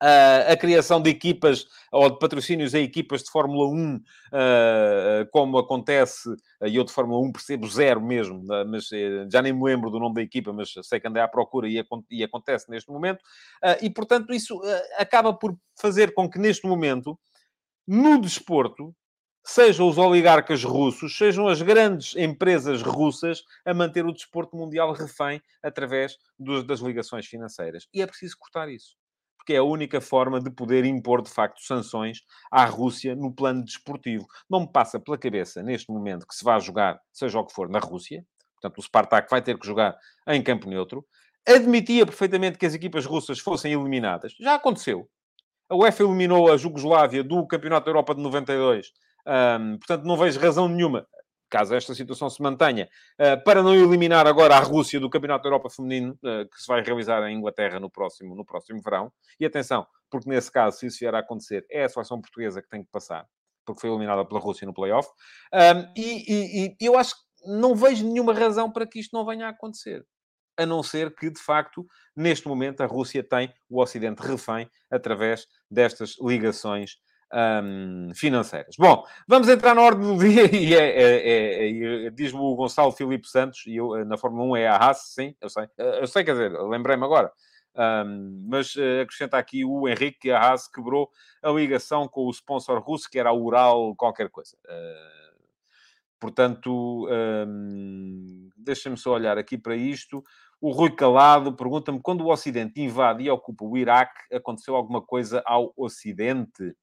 [0.04, 4.00] Uh, a criação de equipas ou de patrocínios a equipas de Fórmula 1, uh,
[5.32, 6.28] como acontece,
[6.62, 9.98] e eu de Fórmula 1 percebo zero mesmo, mas uh, já nem me lembro do
[9.98, 13.24] nome da equipa, mas sei que andei à procura e, e acontece neste momento,
[13.80, 14.60] e portanto isso
[14.98, 17.18] acaba por fazer com que neste momento,
[17.88, 18.94] no desporto,
[19.42, 25.40] sejam os oligarcas russos, sejam as grandes empresas russas a manter o desporto mundial refém
[25.62, 27.88] através dos, das ligações financeiras.
[27.94, 29.02] E é preciso cortar isso
[29.44, 33.62] porque é a única forma de poder impor, de facto, sanções à Rússia no plano
[33.62, 34.26] desportivo.
[34.48, 37.68] Não me passa pela cabeça, neste momento, que se vá jogar, seja o que for,
[37.68, 38.24] na Rússia.
[38.54, 39.94] Portanto, o Spartak vai ter que jogar
[40.26, 41.04] em campo neutro.
[41.46, 44.34] Admitia perfeitamente que as equipas russas fossem eliminadas.
[44.40, 45.06] Já aconteceu.
[45.68, 48.92] A UEFA eliminou a Jugoslávia do Campeonato da Europa de 92.
[49.26, 51.06] Um, portanto, não vejo razão nenhuma
[51.54, 55.50] caso esta situação se mantenha, eh, para não eliminar agora a Rússia do Campeonato da
[55.50, 59.12] Europa Feminino, eh, que se vai realizar em Inglaterra no próximo, no próximo verão.
[59.38, 62.68] E atenção, porque nesse caso, se isso vier a acontecer, é a seleção portuguesa que
[62.68, 63.24] tem que passar,
[63.64, 65.08] porque foi eliminada pela Rússia no play-off.
[65.96, 69.46] E, e, e eu acho que não vejo nenhuma razão para que isto não venha
[69.46, 70.04] a acontecer
[70.56, 71.84] a não ser que, de facto,
[72.16, 76.92] neste momento, a Rússia tem o Ocidente refém através destas ligações
[77.34, 78.76] um, financeiras.
[78.78, 82.92] Bom, vamos entrar na ordem do dia e é, é, é, é diz-me o Gonçalo
[82.92, 86.24] Filipe Santos, e eu, na Fórmula 1 é a Haas, sim, eu sei, eu sei,
[86.24, 87.32] quer dizer, lembrei-me agora.
[87.76, 91.10] Um, mas acrescenta aqui o Henrique que a Haas quebrou
[91.42, 94.56] a ligação com o sponsor russo, que era a Ural qualquer coisa.
[94.64, 95.42] Uh,
[96.20, 97.08] portanto,
[97.48, 100.22] um, deixa-me só olhar aqui para isto.
[100.60, 105.42] O Rui Calado pergunta-me: quando o Ocidente invade e ocupa o Iraque, aconteceu alguma coisa
[105.44, 106.76] ao Ocidente?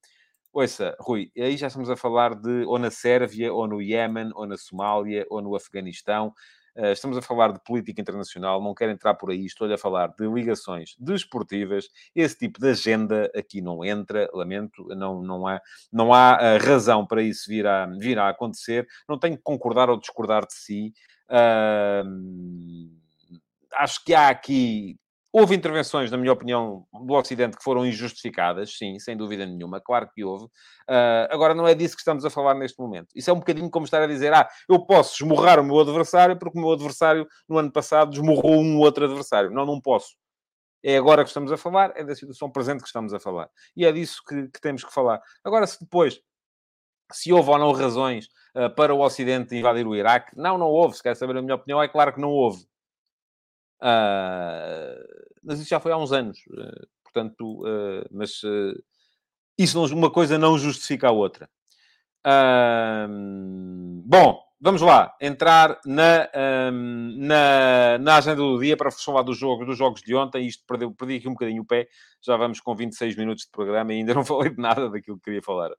[0.54, 4.46] Ouça, Rui, aí já estamos a falar de ou na Sérvia, ou no Iémen, ou
[4.46, 6.34] na Somália, ou no Afeganistão.
[6.76, 10.08] Uh, estamos a falar de política internacional, não quero entrar por aí, estou a falar
[10.10, 11.88] de ligações desportivas.
[12.14, 15.62] Esse tipo de agenda aqui não entra, lamento, não, não há,
[15.92, 18.86] não há uh, razão para isso vir a, vir a acontecer.
[19.08, 20.94] Não tenho que concordar ou discordar de si.
[21.30, 22.92] Uh,
[23.74, 25.00] acho que há aqui
[25.34, 30.10] Houve intervenções, na minha opinião, do Ocidente que foram injustificadas, sim, sem dúvida nenhuma, claro
[30.14, 30.46] que houve.
[30.46, 33.08] Uh, agora, não é disso que estamos a falar neste momento.
[33.16, 36.38] Isso é um bocadinho como estar a dizer, ah, eu posso esmurrar o meu adversário
[36.38, 39.50] porque o meu adversário, no ano passado, esmurrou um outro adversário.
[39.52, 40.16] Não, não posso.
[40.84, 43.50] É agora que estamos a falar, é da situação presente que estamos a falar.
[43.76, 45.22] E é disso que, que temos que falar.
[45.46, 46.20] Agora, se depois
[47.14, 50.32] se houve ou não razões uh, para o Ocidente invadir o Iraque.
[50.36, 50.96] Não, não houve.
[50.96, 52.66] Se quer saber a minha opinião, é claro que não houve.
[53.82, 55.02] Uh,
[55.44, 56.40] mas isso já foi há uns anos.
[56.50, 58.42] Uh, portanto, uh, mas
[59.58, 61.50] isso não, uma coisa não justifica a outra.
[64.06, 65.16] bom, vamos lá.
[65.20, 66.30] Entrar na,
[66.72, 70.46] na, na agenda do dia para falar dos jogos, dos jogos de ontem.
[70.46, 71.88] Isto perdeu, perdi aqui um bocadinho o pé.
[72.22, 75.26] Já vamos com 26 minutos de programa e ainda não falei de nada daquilo que
[75.26, 75.72] queria falar.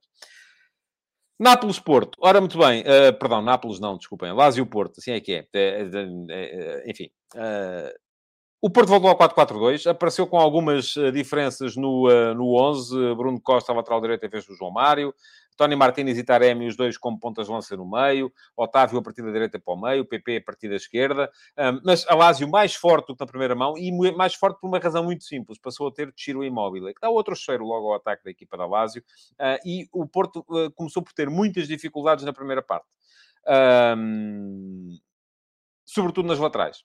[1.43, 2.17] Nápoles-Porto.
[2.21, 2.83] Ora, muito bem.
[2.83, 4.33] Uh, perdão, Nápoles não, desculpem.
[4.33, 5.47] Lásio-Porto, assim é que é.
[5.53, 5.89] é,
[6.31, 7.11] é enfim.
[7.35, 8.02] Uh,
[8.65, 13.15] o Porto voltou ao 4-4-2, apareceu com algumas diferenças no, uh, no 11.
[13.17, 15.13] Bruno Costa, lateral direito, em vez do João Mário.
[15.57, 19.23] Tony Martínez e Taremi, os dois como pontas de lança no meio, Otávio a partir
[19.23, 21.31] da direita para o meio, PP a partir da esquerda,
[21.85, 25.05] mas Alásio mais forte do que na primeira mão e mais forte por uma razão
[25.05, 28.31] muito simples, passou a ter Chiro Imóvel, que dá outro cheiro logo ao ataque da
[28.31, 32.63] equipa da Alásio, uh, e o Porto uh, começou por ter muitas dificuldades na primeira
[32.63, 32.87] parte.
[33.47, 34.97] Um,
[35.85, 36.83] sobretudo nas laterais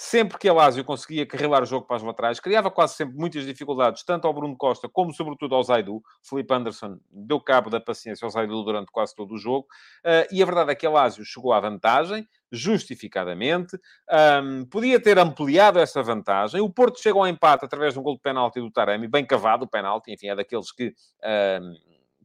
[0.00, 3.44] sempre que a Lazio conseguia carregar o jogo para as laterais, criava quase sempre muitas
[3.44, 6.02] dificuldades, tanto ao Bruno Costa como, sobretudo, ao Zaidu.
[6.22, 9.66] Felipe Anderson deu cabo da paciência ao Zaidu durante quase todo o jogo.
[10.02, 13.78] Uh, e a verdade é que a Lazio chegou à vantagem, justificadamente.
[14.42, 16.62] Um, podia ter ampliado essa vantagem.
[16.62, 19.66] O Porto chegou ao empate através de um gol de penalti do Taremi, bem cavado
[19.66, 20.94] o penalti, enfim, é daqueles que...
[21.22, 21.74] Um,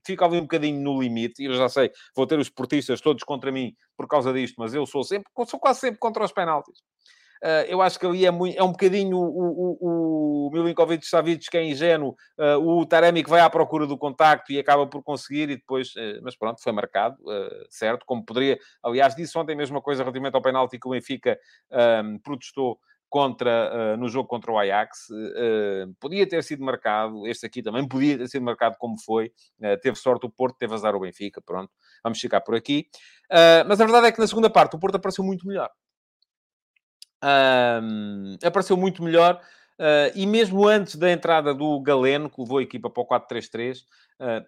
[0.05, 3.23] fica ali um bocadinho no limite, e eu já sei, vou ter os portistas todos
[3.23, 6.83] contra mim por causa disto, mas eu sou sempre, sou quase sempre contra os penaltis.
[7.43, 11.49] Uh, eu acho que ali é, muito, é um bocadinho o, o, o Milinkovic Savic
[11.49, 15.03] que é ingênuo, uh, o Taremi que vai à procura do contacto e acaba por
[15.03, 17.17] conseguir e depois, uh, mas pronto, foi marcado,
[17.69, 21.37] certo, como poderia, aliás, disse ontem a mesma coisa relativamente ao penalti que o Benfica
[22.03, 22.79] um, protestou
[23.15, 25.09] contra, uh, no jogo contra o Ajax.
[25.09, 29.31] Uh, podia ter sido marcado, este aqui também podia ter sido marcado como foi.
[29.59, 31.71] Uh, teve sorte o Porto, teve azar o Benfica, pronto.
[32.03, 32.87] Vamos ficar por aqui.
[33.67, 35.69] mas a verdade é que na segunda parte o Porto apareceu muito melhor
[37.23, 39.39] um, apareceu muito melhor.
[39.77, 43.79] Uh, e mesmo antes da entrada do Galeno, que levou a equipa para o 4-3-3,
[43.79, 44.04] Uh,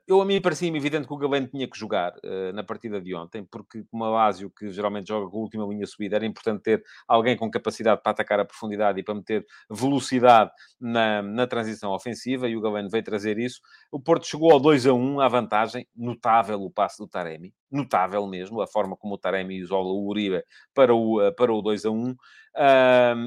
[0.08, 3.14] eu, a mim, parecia-me evidente que o Galeno tinha que jogar uh, na partida de
[3.14, 6.62] ontem, porque, como a Lásio, que geralmente joga com a última linha subida, era importante
[6.62, 11.92] ter alguém com capacidade para atacar a profundidade e para meter velocidade na, na transição
[11.92, 13.60] ofensiva, e o Galeno veio trazer isso.
[13.92, 18.26] O Porto chegou ao 2 a 1, à vantagem, notável o passe do Taremi, notável
[18.26, 21.86] mesmo, a forma como o Taremi isola o Uribe para o, uh, para o 2
[21.86, 22.16] a 1.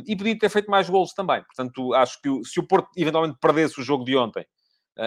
[0.07, 1.43] e podia ter feito mais golos também.
[1.45, 4.47] Portanto, acho que se o Porto eventualmente perdesse o jogo de ontem,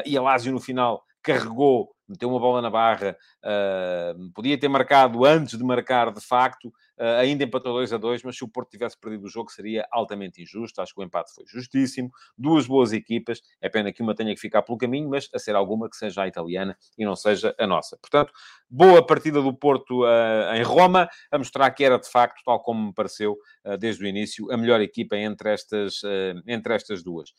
[0.06, 5.24] e a Lásio no final carregou, meteu uma bola na barra, uh, podia ter marcado
[5.26, 8.70] antes de marcar de facto, uh, ainda empatou 2 a 2, mas se o Porto
[8.70, 10.82] tivesse perdido o jogo seria altamente injusto.
[10.82, 12.12] Acho que o empate foi justíssimo.
[12.38, 15.56] Duas boas equipas, é pena que uma tenha que ficar pelo caminho, mas a ser
[15.56, 17.98] alguma que seja a italiana e não seja a nossa.
[17.98, 18.34] Portanto,
[18.70, 22.88] boa partida do Porto uh, em Roma, a mostrar que era de facto, tal como
[22.88, 23.38] me pareceu
[23.80, 26.02] desde o início, a melhor equipa entre estas,
[26.46, 27.34] entre estas duas.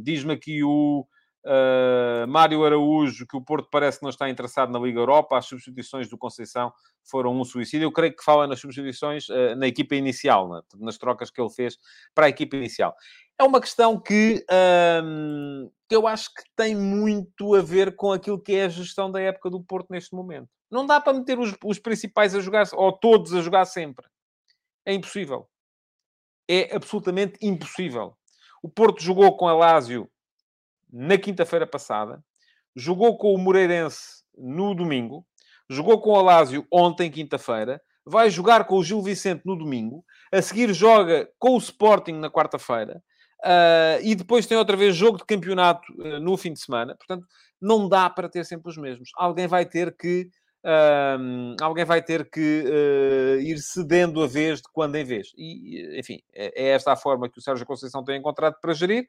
[0.00, 1.06] Diz-me aqui o.
[1.44, 5.36] Uh, Mário Araújo, que o Porto parece que não está interessado na Liga Europa.
[5.36, 7.84] As substituições do Conceição foram um suicídio.
[7.84, 10.62] Eu creio que fala nas substituições uh, na equipa inicial, né?
[10.78, 11.78] nas trocas que ele fez
[12.14, 12.94] para a equipa inicial.
[13.38, 14.46] É uma questão que,
[15.88, 19.20] que eu acho que tem muito a ver com aquilo que é a gestão da
[19.20, 20.48] época do Porto neste momento.
[20.70, 24.06] Não dá para meter os, os principais a jogar, ou todos a jogar sempre.
[24.86, 25.48] É impossível.
[26.48, 28.16] É absolutamente impossível.
[28.62, 29.54] O Porto jogou com a
[30.96, 32.22] na quinta-feira passada,
[32.76, 35.26] jogou com o Moreirense no domingo,
[35.68, 40.40] jogou com o Alásio ontem, quinta-feira, vai jogar com o Gil Vicente no domingo, a
[40.40, 43.02] seguir joga com o Sporting na quarta-feira,
[43.44, 46.94] uh, e depois tem outra vez jogo de campeonato uh, no fim de semana.
[46.94, 47.26] Portanto,
[47.60, 49.10] não dá para ter sempre os mesmos.
[49.16, 50.30] Alguém vai ter que...
[51.60, 55.28] Alguém vai ter que uh, ir cedendo a vez de quando em vez.
[55.36, 59.06] E, enfim, é, é esta a forma que o Sérgio Conceição tem encontrado para gerir.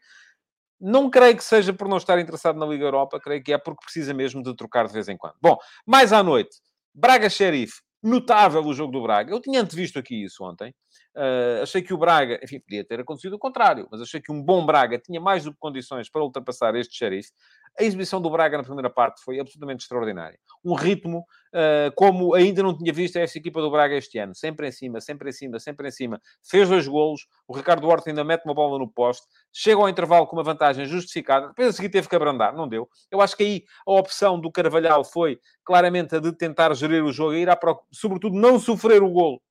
[0.79, 3.83] Não creio que seja por não estar interessado na Liga Europa, creio que é porque
[3.83, 5.35] precisa mesmo de trocar de vez em quando.
[5.41, 6.57] Bom, mais à noite,
[6.93, 9.33] Braga Sheriff, notável o jogo do Braga.
[9.33, 10.73] Eu tinha antevisto aqui isso ontem.
[11.15, 14.43] Uh, achei que o Braga, enfim, podia ter acontecido o contrário, mas achei que um
[14.43, 17.31] bom Braga tinha mais do que condições para ultrapassar este Sheriff.
[17.77, 20.39] A exibição do Braga na primeira parte foi absolutamente extraordinária.
[20.63, 24.33] Um ritmo uh, como ainda não tinha visto esta equipa do Braga este ano.
[24.33, 26.21] Sempre em cima, sempre em cima, sempre em cima.
[26.41, 27.27] Fez dois golos.
[27.45, 29.27] O Ricardo Horta ainda mete uma bola no poste.
[29.53, 31.47] Chega ao intervalo com uma vantagem justificada.
[31.47, 32.55] Depois a seguir teve que abrandar.
[32.55, 32.87] Não deu.
[33.11, 37.11] Eu acho que aí a opção do Carvalhal foi claramente a de tentar gerir o
[37.11, 39.41] jogo e ir à procura, sobretudo não sofrer o golo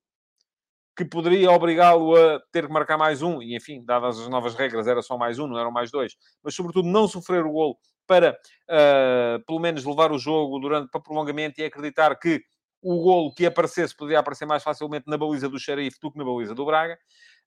[0.97, 4.87] que poderia obrigá-lo a ter que marcar mais um, e enfim, dadas as novas regras,
[4.87, 7.77] era só mais um, não eram mais dois, mas sobretudo não sofrer o golo
[8.07, 8.39] para,
[8.71, 12.43] uh, pelo menos, levar o jogo durante para prolongamento e acreditar que
[12.83, 16.25] o golo que aparecesse poderia aparecer mais facilmente na baliza do Xerife do que na
[16.25, 16.99] baliza do Braga.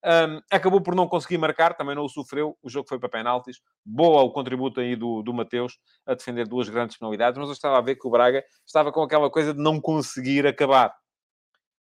[0.04, 2.58] Um, acabou por não conseguir marcar, também não o sofreu.
[2.62, 3.58] O jogo foi para penaltis.
[3.86, 7.78] Boa o contributo aí do, do Mateus a defender duas grandes penalidades, mas eu estava
[7.78, 10.92] a ver que o Braga estava com aquela coisa de não conseguir acabar.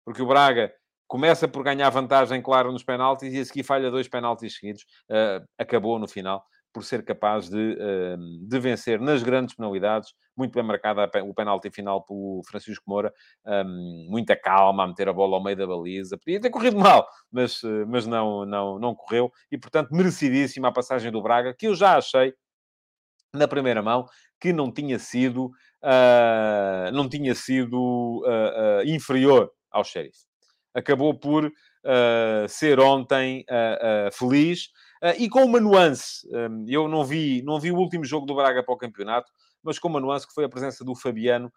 [0.05, 0.71] Porque o Braga
[1.07, 4.83] começa por ganhar vantagem, claro, nos penaltis e a seguir falha dois penaltis seguidos.
[5.11, 6.45] Uh, acabou no final
[6.77, 10.13] por ser capaz de, uh, de vencer nas grandes penalidades.
[10.37, 13.11] Muito bem marcada o penalti final pelo Francisco Moura.
[13.47, 16.19] Um, muita calma a meter a bola ao meio da baliza.
[16.19, 19.33] Podia ter corrido mal, mas, uh, mas não, não, não correu.
[19.51, 22.35] E, portanto, merecidíssima a passagem do Braga, que eu já achei,
[23.33, 24.05] na primeira mão,
[24.39, 25.47] que não tinha sido,
[25.83, 28.23] uh, não tinha sido
[28.85, 30.26] inferior ao Sheriff
[30.77, 34.69] acabou por uh, ser ontem uh, feliz
[35.19, 36.27] e com uma nuance.
[36.29, 39.79] Um, eu não vi, não vi o último jogo do Braga para o campeonato, mas
[39.79, 41.53] com uma nuance que foi a presença do Fabiano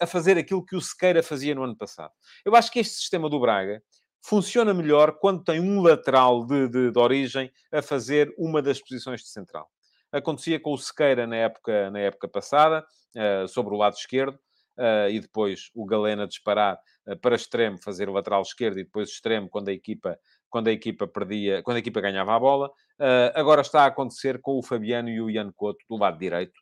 [0.00, 2.10] a fazer aquilo que o Sequeira fazia no ano passado.
[2.44, 3.82] Eu acho que este sistema do Braga
[4.22, 9.20] funciona melhor quando tem um lateral de, de, de origem a fazer uma das posições
[9.20, 9.68] de central.
[10.10, 12.86] Acontecia com o Sequeira na época, na época passada,
[13.48, 14.38] sobre o lado esquerdo,
[14.78, 19.10] uh, e depois o Galena disparar uh, para extremo, fazer o lateral esquerdo e depois
[19.10, 22.68] extremo quando a equipa, quando a equipa perdia, quando a equipa ganhava a bola.
[22.98, 26.54] Uh, agora está a acontecer com o Fabiano e o Ian Couto do lado direito.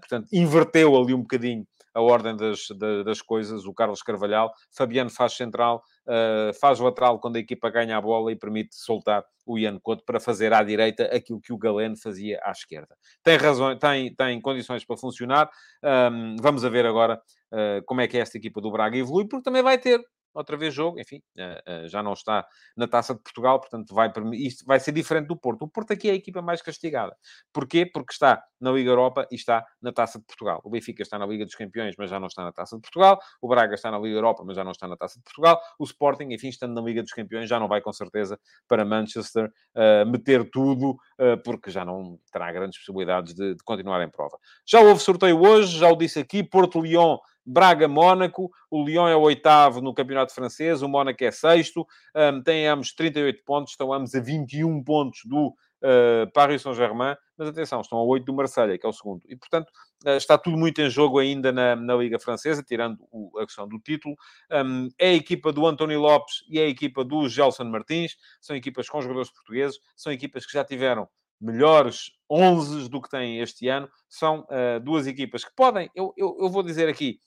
[0.00, 3.64] portanto, inverteu ali um bocadinho a ordem das, das, das coisas.
[3.64, 8.32] O Carlos Carvalhal, Fabiano faz central, uh, faz lateral quando a equipa ganha a bola
[8.32, 12.40] e permite soltar o Ian Couto para fazer à direita aquilo que o Galeno fazia
[12.42, 12.96] à esquerda.
[13.22, 15.48] Tem razão, tem, tem condições para funcionar.
[15.82, 17.43] Um, vamos a ver agora uh,
[17.86, 20.00] como é que esta equipa do Braga evolui, porque também vai ter
[20.34, 24.12] outra vez jogo, enfim, uh, uh, já não está na Taça de Portugal, portanto vai,
[24.32, 25.62] isto vai ser diferente do Porto.
[25.62, 27.16] O Porto aqui é a equipa mais castigada.
[27.52, 27.86] Porquê?
[27.86, 30.60] Porque está na Liga Europa e está na Taça de Portugal.
[30.64, 33.18] O Benfica está na Liga dos Campeões, mas já não está na Taça de Portugal.
[33.40, 35.60] O Braga está na Liga Europa, mas já não está na Taça de Portugal.
[35.78, 39.46] O Sporting, enfim, estando na Liga dos Campeões, já não vai com certeza para Manchester
[39.46, 40.96] uh, meter tudo,
[41.44, 44.38] porque já não terá grandes possibilidades de, de continuar em prova.
[44.66, 49.80] Já houve sorteio hoje, já o disse aqui, Porto-Lyon Braga-Mónaco, o Lyon é o oitavo
[49.80, 54.20] no campeonato francês, o Mónaco é sexto, um, têm ambos 38 pontos, estão ambos a
[54.20, 58.88] 21 pontos do uh, Paris Saint-Germain, mas atenção, estão a 8 do Marselha, que é
[58.88, 59.22] o segundo.
[59.28, 59.68] E, portanto,
[60.06, 63.68] uh, está tudo muito em jogo ainda na, na Liga Francesa, tirando o, a questão
[63.68, 64.16] do título.
[64.50, 68.56] Um, é a equipa do António Lopes e é a equipa do Gelson Martins, são
[68.56, 71.08] equipas com jogadores portugueses, são equipas que já tiveram
[71.40, 73.88] melhores 11 do que têm este ano.
[74.08, 77.18] São uh, duas equipas que podem, eu, eu, eu vou dizer aqui,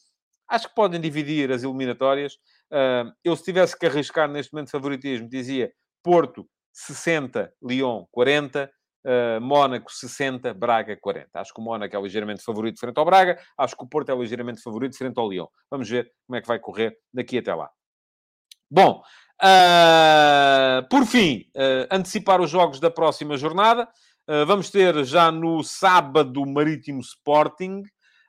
[0.47, 2.37] Acho que podem dividir as eliminatórias.
[3.23, 5.71] Eu, se tivesse que arriscar neste momento de favoritismo, dizia
[6.01, 8.71] Porto 60, Lyon 40,
[9.07, 11.29] uh, Mónaco 60, Braga 40.
[11.33, 14.15] Acho que o Mónaco é ligeiramente favorito frente ao Braga, acho que o Porto é
[14.15, 15.47] ligeiramente favorito frente ao Lyon.
[15.71, 17.69] Vamos ver como é que vai correr daqui até lá.
[18.69, 19.01] Bom,
[19.41, 23.87] uh, por fim, uh, antecipar os jogos da próxima jornada.
[24.45, 27.81] Vamos ter já no sábado Marítimo Sporting.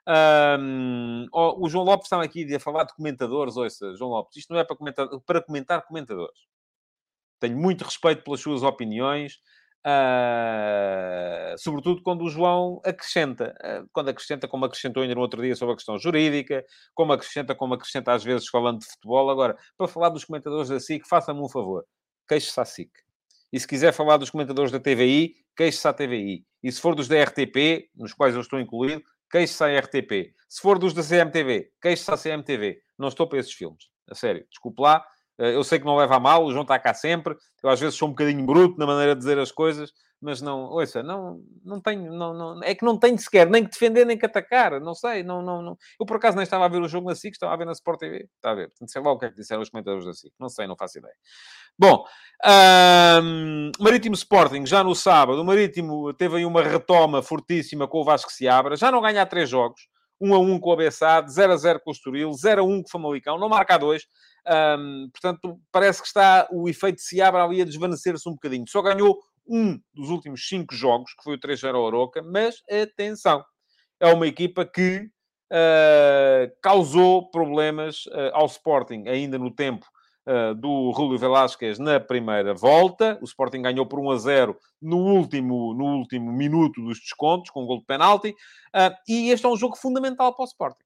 [0.09, 3.57] Um, o João Lopes estava aqui a falar de comentadores.
[3.57, 6.41] Ouça, João Lopes, isto não é para comentar, para comentar comentadores.
[7.39, 9.35] Tenho muito respeito pelas suas opiniões,
[9.87, 13.55] uh, sobretudo quando o João acrescenta.
[13.63, 17.55] Uh, quando acrescenta, como acrescentou ainda no outro dia sobre a questão jurídica, como acrescenta,
[17.55, 19.31] como acrescenta às vezes falando de futebol.
[19.31, 21.85] Agora, para falar dos comentadores da SIC, faça-me um favor.
[22.27, 22.91] Queixe-se à SIC.
[23.53, 26.45] E se quiser falar dos comentadores da TVI, queixe-se à TVI.
[26.63, 30.35] E se for dos da RTP, nos quais eu estou incluído, queixe-se à RTP.
[30.49, 32.81] Se for dos da CMTV, queixe-se à CMTV.
[32.99, 33.85] Não estou para esses filmes.
[34.11, 34.47] A sério.
[34.51, 35.05] Desculpe lá.
[35.39, 37.37] Eh, eu sei que não leva a mal, o João está cá sempre.
[37.63, 40.65] Eu às vezes sou um bocadinho bruto na maneira de dizer as coisas, mas não,
[40.71, 44.19] ouça, não, não tenho, não, não, é que não tenho sequer nem que defender nem
[44.19, 45.79] que atacar, não sei, não, não, não.
[45.99, 47.73] Eu por acaso nem estava a ver o jogo na SIC, estava a ver na
[47.73, 50.05] Sport TV, está a ver, portanto sei lá o que é que disseram os comentadores
[50.05, 51.15] da SIC, não sei, não faço ideia.
[51.79, 52.05] Bom,
[53.79, 58.33] Marítimo Sporting, já no sábado, o Marítimo teve aí uma retoma fortíssima com o Vasco
[58.33, 59.89] Seabra, já não ganha três jogos,
[60.21, 62.83] 1 a 1 com o Abessade, 0 a 0 com o Estoril, 0 a 1
[62.83, 64.03] com o Famalicão, não marca a 2.
[64.49, 68.65] Um, portanto, parece que está o efeito de Seabra ali a desvanecer-se um bocadinho.
[68.67, 73.45] Só ganhou um dos últimos cinco jogos, que foi o 3-0 ao Oroca, mas atenção,
[74.01, 75.11] é uma equipa que
[75.53, 79.87] uh, causou problemas uh, ao Sporting ainda no tempo
[80.27, 83.19] uh, do Rúlio Velásquez na primeira volta.
[83.21, 87.63] O Sporting ganhou por 1 a 0 no último, no último minuto dos descontos, com
[87.63, 88.35] um gol de penalti.
[89.09, 90.85] e este é um jogo fundamental para o Sporting.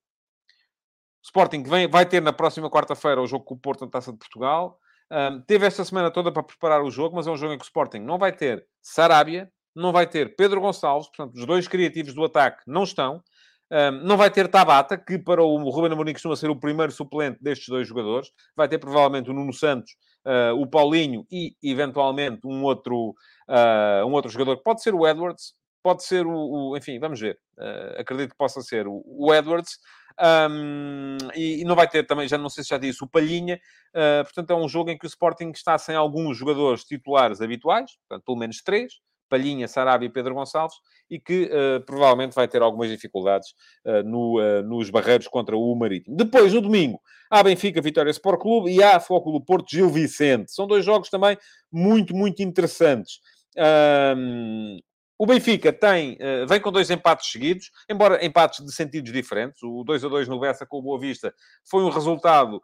[1.23, 4.13] O Sporting vem, vai ter na próxima quarta-feira o jogo com o Porto na Taça
[4.13, 4.79] de Portugal.
[5.13, 7.65] Um, teve esta semana toda para preparar o jogo, mas é um jogo em que
[7.65, 12.15] o Sporting não vai ter Sarabia, não vai ter Pedro Gonçalves, portanto, os dois criativos
[12.15, 13.23] do ataque não estão.
[13.71, 17.39] Um, não vai ter Tabata, que para o Ruben Amorim costuma ser o primeiro suplente
[17.43, 18.31] destes dois jogadores.
[18.57, 19.93] Vai ter provavelmente o Nuno Santos,
[20.27, 23.15] uh, o Paulinho e, eventualmente, um outro,
[23.49, 26.71] uh, um outro jogador, que pode ser o Edwards, pode ser o...
[26.71, 27.39] o enfim, vamos ver.
[27.59, 29.79] Uh, acredito que possa ser o, o Edwards.
[30.21, 33.61] Um, e, e, não vai ter também, já não sei se já disse, o Palhinha.
[33.95, 37.93] Uh, portanto, é um jogo em que o Sporting está sem alguns jogadores titulares habituais,
[38.09, 38.93] portanto, pelo menos três.
[39.33, 40.77] Palhinha, Sarabia e Pedro Gonçalves,
[41.11, 43.49] e que uh, provavelmente vai ter algumas dificuldades
[43.87, 46.15] uh, no, uh, nos barreiros contra o Marítimo.
[46.15, 50.53] Depois, no domingo, há Benfica, Vitória Sport Clube e há do Porto, Gil Vicente.
[50.53, 51.39] São dois jogos também
[51.73, 53.21] muito, muito interessantes.
[53.57, 54.79] Um,
[55.23, 59.63] o Benfica tem, uh, vem com dois empates seguidos, embora empates de sentidos diferentes.
[59.63, 61.33] O 2 a 2 no Bessa com o Boa Vista
[61.65, 62.61] foi um resultado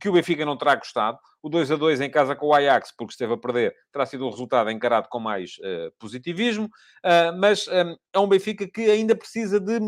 [0.00, 1.18] que o Benfica não terá gostado.
[1.42, 4.26] O 2 a 2 em casa com o Ajax, porque esteve a perder, terá sido
[4.26, 6.70] um resultado encarado com mais uh, positivismo.
[7.38, 9.78] mas um, é um Benfica que ainda precisa de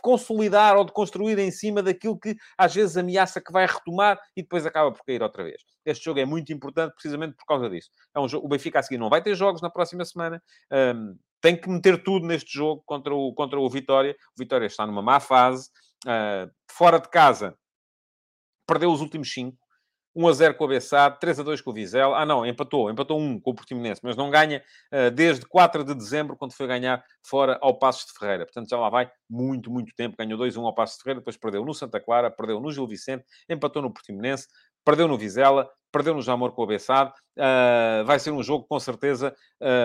[0.00, 4.42] consolidar ou de construir em cima daquilo que às vezes ameaça que vai retomar e
[4.42, 5.62] depois acaba por cair outra vez.
[5.84, 7.90] Este jogo é muito importante precisamente por causa disso.
[8.14, 10.42] É um jogo, o Benfica a seguir não vai ter jogos na próxima semana.
[10.70, 14.14] Um, tem que meter tudo neste jogo contra o, contra o Vitória.
[14.36, 15.70] O Vitória está numa má fase.
[16.06, 17.56] Uh, fora de casa,
[18.70, 19.56] perdeu os últimos 5.
[20.14, 22.18] 1 a 0 com o Bessade, 3 a 2 com o Vizela.
[22.18, 22.90] Ah, não, empatou.
[22.90, 24.62] Empatou 1 com o Portimonense, mas não ganha
[24.92, 28.44] uh, desde 4 de dezembro, quando foi ganhar fora ao Passos de Ferreira.
[28.44, 30.16] Portanto, já lá vai muito, muito tempo.
[30.16, 33.24] Ganhou 2-1 ao Passos de Ferreira, depois perdeu no Santa Clara, perdeu no Gil Vicente,
[33.48, 34.48] empatou no Portimonense,
[34.84, 37.12] perdeu no Vizela, perdeu no Jamor com o Bessade.
[37.36, 39.34] Uh, vai ser um jogo, com certeza,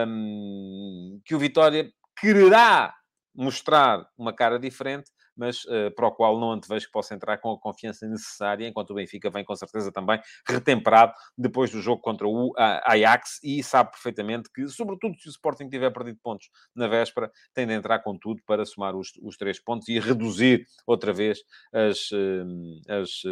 [0.07, 2.95] um, que o Vitória quererá
[3.35, 7.51] mostrar uma cara diferente, mas uh, para o qual não antevejo que possa entrar com
[7.51, 12.27] a confiança necessária, enquanto o Benfica vem com certeza também retemperado depois do jogo contra
[12.27, 17.31] o Ajax e sabe perfeitamente que, sobretudo se o Sporting tiver perdido pontos na véspera,
[17.53, 21.39] tem de entrar com tudo para somar os, os três pontos e reduzir outra vez
[21.73, 22.09] as,
[22.87, 23.23] as,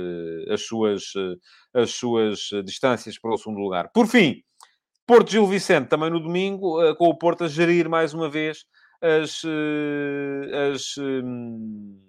[0.52, 1.14] as, suas,
[1.74, 3.90] as suas distâncias para o segundo lugar.
[3.94, 4.44] Por fim,
[5.06, 8.66] Porto Gil Vicente, também no domingo, eh, com o Porto a gerir mais uma vez
[9.04, 12.00] as, eh, as, hum,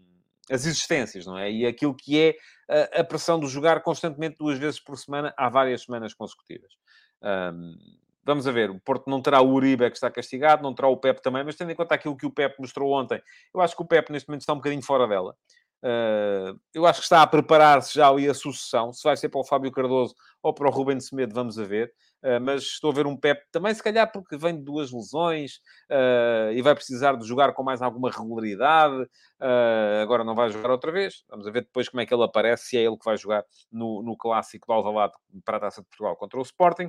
[0.48, 1.50] as existências, não é?
[1.50, 2.36] E aquilo que é
[2.68, 6.72] a, a, pressão de jogar constantemente duas vezes por semana há várias semanas consecutivas.
[7.20, 7.76] Um,
[8.24, 10.96] vamos a ver, o Porto não terá o Uribe que está castigado, não terá o
[10.96, 13.20] Pep também, mas tendo em conta aquilo que o Pep mostrou ontem,
[13.52, 15.34] eu acho que o Pep neste momento está um bocadinho fora dela.
[15.82, 18.90] Uh, eu acho que está a preparar-se já ali a sucessão.
[18.92, 21.92] Se vai ser para o Fábio Cardoso ou para o Ruben Semedo, vamos a ver.
[22.24, 25.56] Uh, mas estou a ver um Pep também, se calhar, porque vem de duas lesões
[25.90, 29.06] uh, e vai precisar de jogar com mais alguma regularidade.
[30.02, 31.22] agora não vai jogar outra vez.
[31.28, 34.02] Vamos ver depois como é que ele aparece, se é ele que vai jogar no,
[34.02, 35.12] no clássico do Alvalade
[35.44, 36.88] para a Taça de Portugal contra o Sporting.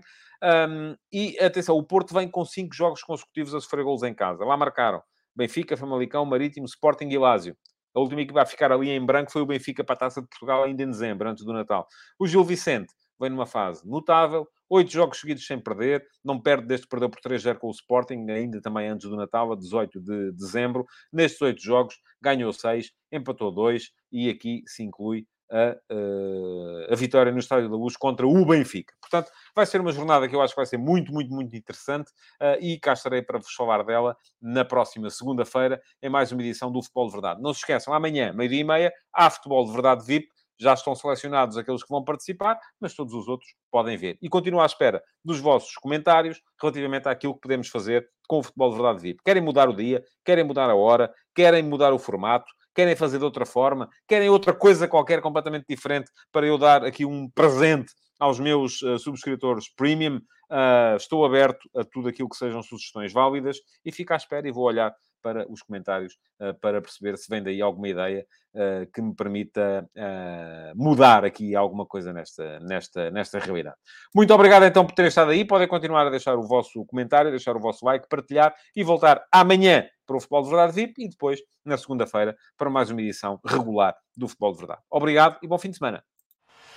[1.11, 4.45] E atenção, o Porto vem com cinco jogos consecutivos a sofrer gols em casa.
[4.45, 5.01] Lá marcaram
[5.35, 7.57] Benfica, Famalicão, Marítimo, Sporting e Lásio.
[7.93, 10.27] A última equipa a ficar ali em branco foi o Benfica para a Taça de
[10.27, 11.87] Portugal ainda em dezembro, antes do Natal.
[12.19, 16.85] O Gil Vicente vem numa fase notável, oito jogos seguidos sem perder, não perde desde
[16.85, 20.31] que perdeu por 3-0 com o Sporting, ainda também antes do Natal, a 18 de
[20.33, 20.85] dezembro.
[21.11, 27.31] Nestes oito jogos, ganhou seis, empatou dois, e aqui se inclui a, eh, a, vitória
[27.31, 28.93] no Estádio da Luz contra o Benfica.
[28.99, 32.09] Portanto, vai ser uma jornada que eu acho que vai ser muito, muito, muito interessante
[32.41, 36.71] uh, e cá estarei para vos falar dela na próxima segunda-feira, em mais uma edição
[36.71, 37.41] do Futebol de Verdade.
[37.41, 40.27] Não se esqueçam, amanhã, meio-dia e meia, há Futebol de Verdade VIP.
[40.59, 44.17] Já estão selecionados aqueles que vão participar, mas todos os outros podem ver.
[44.21, 48.69] E continuo à espera dos vossos comentários relativamente àquilo que podemos fazer com o Futebol
[48.69, 49.21] de Verdade VIP.
[49.23, 53.23] Querem mudar o dia, querem mudar a hora, querem mudar o formato, querem fazer de
[53.25, 58.39] outra forma, querem outra coisa qualquer completamente diferente para eu dar aqui um presente aos
[58.39, 60.17] meus uh, subscritores premium.
[60.49, 64.51] Uh, estou aberto a tudo aquilo que sejam sugestões válidas e fico à espera e
[64.51, 64.93] vou olhar
[65.25, 68.23] para os comentários uh, para perceber se vem daí alguma ideia
[68.53, 73.75] uh, que me permita uh, mudar aqui alguma coisa nesta, nesta, nesta realidade.
[74.13, 75.43] Muito obrigado então por terem estado aí.
[75.43, 79.83] Podem continuar a deixar o vosso comentário, deixar o vosso like, partilhar e voltar amanhã
[80.05, 83.95] para o Futebol de Verdade VIP e depois, na segunda-feira, para mais uma edição regular
[84.15, 84.81] do Futebol de Verdade.
[84.91, 86.03] Obrigado e bom fim de semana.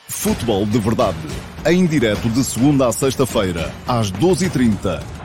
[0.08, 1.18] Futebol de Verdade,
[1.66, 5.17] em direto de segunda a sexta-feira, às 12h30